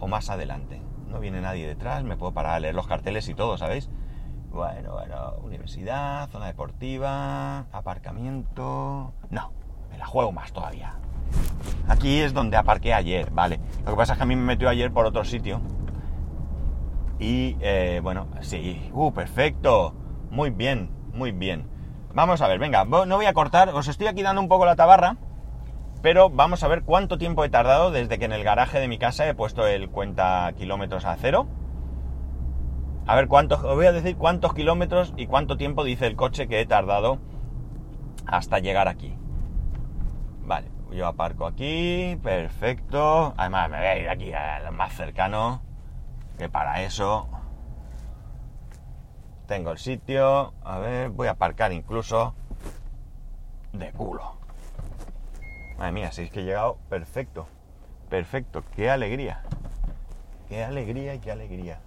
O 0.01 0.09
más 0.09 0.31
adelante. 0.31 0.83
No 1.07 1.21
viene 1.21 1.41
nadie 1.41 1.65
detrás, 1.65 2.03
me 2.03 2.17
puedo 2.17 2.35
parar 2.35 2.57
a 2.57 2.59
leer 2.59 2.75
los 2.75 2.89
carteles 2.89 3.29
y 3.29 3.35
todo, 3.35 3.57
¿sabéis? 3.57 3.89
Bueno, 4.51 4.95
bueno, 4.95 5.35
universidad, 5.45 6.29
zona 6.31 6.47
deportiva, 6.47 7.67
aparcamiento... 7.71 9.13
No, 9.31 9.53
me 9.93 9.99
la 9.99 10.07
juego 10.07 10.33
más 10.33 10.53
todavía. 10.53 10.97
Aquí 11.87 12.19
es 12.19 12.35
donde 12.35 12.57
aparqué 12.57 12.95
ayer, 12.95 13.31
vale. 13.31 13.61
Lo 13.85 13.93
que 13.93 13.97
pasa 13.97 14.15
es 14.15 14.17
que 14.17 14.25
a 14.25 14.27
mí 14.27 14.35
me 14.35 14.43
metió 14.43 14.69
ayer 14.69 14.91
por 14.91 15.07
otro 15.07 15.25
sitio. 15.25 15.61
Y 17.19 17.57
eh, 17.61 18.01
bueno, 18.03 18.29
sí, 18.41 18.91
uh, 18.93 19.13
perfecto. 19.13 19.95
Muy 20.31 20.51
bien, 20.51 20.91
muy 21.13 21.33
bien. 21.33 21.69
Vamos 22.15 22.41
a 22.41 22.49
ver, 22.49 22.59
venga, 22.59 22.85
no 22.85 23.17
voy 23.17 23.27
a 23.27 23.33
cortar, 23.33 23.69
os 23.71 23.87
estoy 23.87 24.07
aquí 24.07 24.23
dando 24.23 24.41
un 24.41 24.49
poco 24.49 24.65
la 24.65 24.77
tabarra, 24.77 25.19
pero 26.03 26.31
vamos 26.31 26.63
a 26.63 26.69
ver 26.69 26.83
cuánto 26.83 27.19
tiempo 27.19 27.45
he 27.45 27.49
tardado 27.49 27.91
desde 27.91 28.19
que 28.19 28.25
en 28.25 28.33
el 28.33 28.45
garaje 28.45 28.81
de 28.81 28.89
mi 28.89 28.99
casa 28.99 29.29
he 29.29 29.35
puesto 29.35 29.67
el 29.67 29.91
cuenta 29.91 30.53
kilómetros 30.57 31.05
a 31.05 31.17
cero. 31.17 31.47
A 33.07 33.15
ver 33.15 33.29
cuántos, 33.29 33.63
os 33.63 33.75
voy 33.75 33.87
a 33.87 33.93
decir 33.93 34.17
cuántos 34.17 34.55
kilómetros 34.55 35.15
y 35.17 35.27
cuánto 35.27 35.57
tiempo 35.57 35.85
dice 35.85 36.07
el 36.07 36.17
coche 36.17 36.49
que 36.49 36.61
he 36.61 36.67
tardado 36.67 37.19
hasta 38.27 38.59
llegar 38.59 38.89
aquí. 38.89 39.17
Vale, 40.45 40.71
yo 40.93 41.07
aparco 41.07 41.47
aquí, 41.47 42.19
perfecto. 42.23 43.35
Además, 43.37 43.71
me 43.71 43.79
voy 43.79 43.87
a 43.87 43.99
ir 43.99 44.09
aquí 44.09 44.33
a 44.33 44.61
lo 44.61 44.73
más 44.73 44.95
cercano, 44.95 45.63
que 46.39 46.49
para 46.49 46.83
eso 46.83 47.29
tengo 49.47 49.73
el 49.73 49.79
sitio. 49.79 50.55
A 50.63 50.79
ver, 50.79 51.11
voy 51.11 51.27
a 51.27 51.33
aparcar 51.33 51.73
incluso 51.73 52.35
de 53.73 53.93
culo. 53.93 54.39
Madre 55.79 55.93
mía, 55.93 56.13
si 56.13 56.23
es 56.23 56.31
que 56.31 56.41
he 56.41 56.45
llegado 56.45 56.79
perfecto. 56.89 57.49
Perfecto, 58.09 58.63
qué 58.75 58.91
alegría. 58.91 59.43
Qué 60.49 60.65
alegría 60.65 61.15
y 61.15 61.19
qué 61.19 61.33
alegría. 61.33 61.81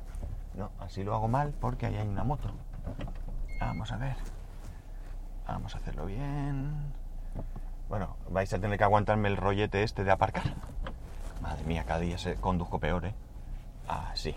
No, 0.54 0.70
así 0.80 1.04
lo 1.04 1.16
hago 1.16 1.28
mal 1.28 1.54
porque 1.60 1.86
ahí 1.86 1.96
hay 1.96 2.08
una 2.08 2.24
moto. 2.24 2.52
Vamos 3.60 3.92
a 3.92 3.98
ver. 3.98 4.16
Vamos 5.48 5.74
a 5.76 5.78
hacerlo 5.78 6.06
bien. 6.06 6.94
Bueno, 7.90 8.16
vais 8.30 8.54
a 8.54 8.60
tener 8.60 8.78
que 8.78 8.84
aguantarme 8.84 9.30
el 9.30 9.38
rollete 9.38 9.84
este 9.84 10.04
de 10.04 10.12
aparcar. 10.12 10.44
Madre 11.42 11.64
mía, 11.66 11.84
cada 11.86 12.00
día 12.00 12.18
se 12.18 12.36
conduzco 12.36 12.80
peor, 12.80 13.06
¿eh? 13.06 13.14
Así. 13.88 14.36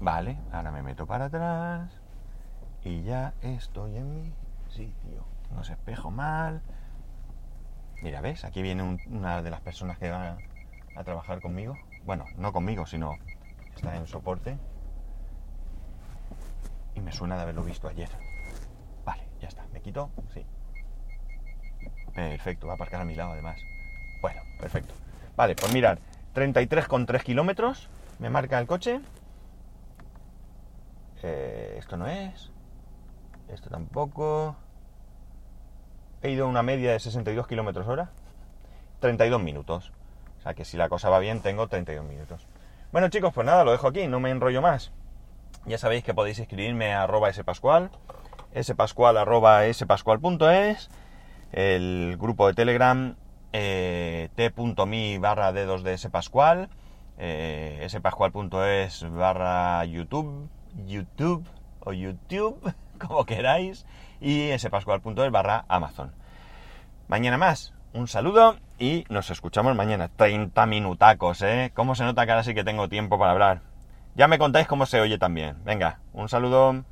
Vale, 0.00 0.38
ahora 0.52 0.70
me 0.70 0.82
meto 0.82 1.06
para 1.06 1.26
atrás. 1.26 1.90
Y 2.84 3.02
ya 3.02 3.34
estoy 3.42 3.96
en 3.96 4.14
mi 4.14 4.32
sitio. 4.68 5.24
No 5.54 5.64
se 5.64 5.72
espejo 5.72 6.10
mal. 6.10 6.62
Mira, 8.02 8.20
¿ves? 8.20 8.44
Aquí 8.44 8.62
viene 8.62 8.98
una 9.08 9.42
de 9.42 9.50
las 9.50 9.60
personas 9.60 9.98
que 9.98 10.10
van 10.10 10.38
a 10.96 11.04
trabajar 11.04 11.40
conmigo. 11.40 11.76
Bueno, 12.04 12.24
no 12.36 12.52
conmigo, 12.52 12.86
sino 12.86 13.16
está 13.74 13.96
en 13.96 14.06
soporte. 14.06 14.56
Y 16.94 17.00
me 17.00 17.12
suena 17.12 17.36
de 17.36 17.42
haberlo 17.42 17.64
visto 17.64 17.88
ayer. 17.88 18.08
Vale, 19.04 19.22
Ya 19.40 19.48
está, 19.48 19.66
me 19.72 19.80
quito, 19.80 20.10
sí. 20.32 20.44
Perfecto, 22.14 22.66
va 22.66 22.74
a 22.74 22.76
aparcar 22.76 23.00
a 23.00 23.04
mi 23.04 23.14
lado 23.14 23.32
además. 23.32 23.60
Bueno, 24.20 24.42
perfecto. 24.60 24.94
Vale, 25.36 25.54
pues 25.54 25.72
mirad, 25.72 25.98
33,3 26.38 27.22
kilómetros 27.24 27.88
me 28.20 28.30
marca 28.30 28.60
el 28.60 28.68
coche. 28.68 29.00
Eh, 31.24 31.74
esto 31.78 31.96
no 31.96 32.06
es. 32.06 32.52
Esto 33.48 33.70
tampoco. 33.70 34.54
He 36.22 36.30
ido 36.30 36.46
a 36.46 36.48
una 36.48 36.62
media 36.62 36.92
de 36.92 37.00
62 37.00 37.48
kilómetros 37.48 37.88
hora. 37.88 38.10
32 39.00 39.42
minutos. 39.42 39.92
O 40.38 40.42
sea 40.42 40.54
que 40.54 40.64
si 40.64 40.76
la 40.76 40.88
cosa 40.88 41.10
va 41.10 41.18
bien, 41.18 41.40
tengo 41.40 41.66
32 41.66 42.04
minutos. 42.04 42.46
Bueno 42.92 43.08
chicos, 43.08 43.34
pues 43.34 43.44
nada, 43.44 43.64
lo 43.64 43.72
dejo 43.72 43.88
aquí, 43.88 44.06
no 44.06 44.20
me 44.20 44.30
enrollo 44.30 44.62
más. 44.62 44.92
Ya 45.66 45.76
sabéis 45.76 46.04
que 46.04 46.14
podéis 46.14 46.38
escribirme 46.38 46.94
a 46.94 47.02
arroba 47.02 47.32
spascual, 47.32 47.90
spascual 48.62 49.16
arroba 49.16 49.62
spascual.es, 49.72 50.88
el 51.52 52.16
grupo 52.16 52.46
de 52.46 52.54
Telegram 52.54 53.16
eh, 53.52 54.28
t.me 54.34 55.18
barra 55.18 55.52
dedos 55.52 55.82
de 55.82 55.96
spascual, 55.96 56.68
eh, 57.18 57.86
spascual.es 57.88 59.10
barra 59.10 59.84
YouTube, 59.84 60.48
YouTube 60.86 61.46
o 61.80 61.92
YouTube, 61.92 62.74
como 62.98 63.24
queráis, 63.24 63.86
y 64.20 64.50
spascual.es 64.58 65.30
barra 65.30 65.64
Amazon. 65.68 66.12
Mañana 67.08 67.38
más, 67.38 67.72
un 67.94 68.06
saludo 68.06 68.56
y 68.78 69.04
nos 69.08 69.30
escuchamos 69.30 69.74
mañana. 69.74 70.10
30 70.14 70.66
minutacos, 70.66 71.42
¿eh? 71.42 71.72
¿Cómo 71.74 71.94
se 71.94 72.04
nota 72.04 72.26
que 72.26 72.32
ahora 72.32 72.44
sí 72.44 72.54
que 72.54 72.64
tengo 72.64 72.88
tiempo 72.88 73.18
para 73.18 73.32
hablar? 73.32 73.62
Ya 74.14 74.28
me 74.28 74.38
contáis 74.38 74.66
cómo 74.66 74.84
se 74.84 75.00
oye 75.00 75.18
también. 75.18 75.56
Venga, 75.64 76.00
un 76.12 76.28
saludo. 76.28 76.84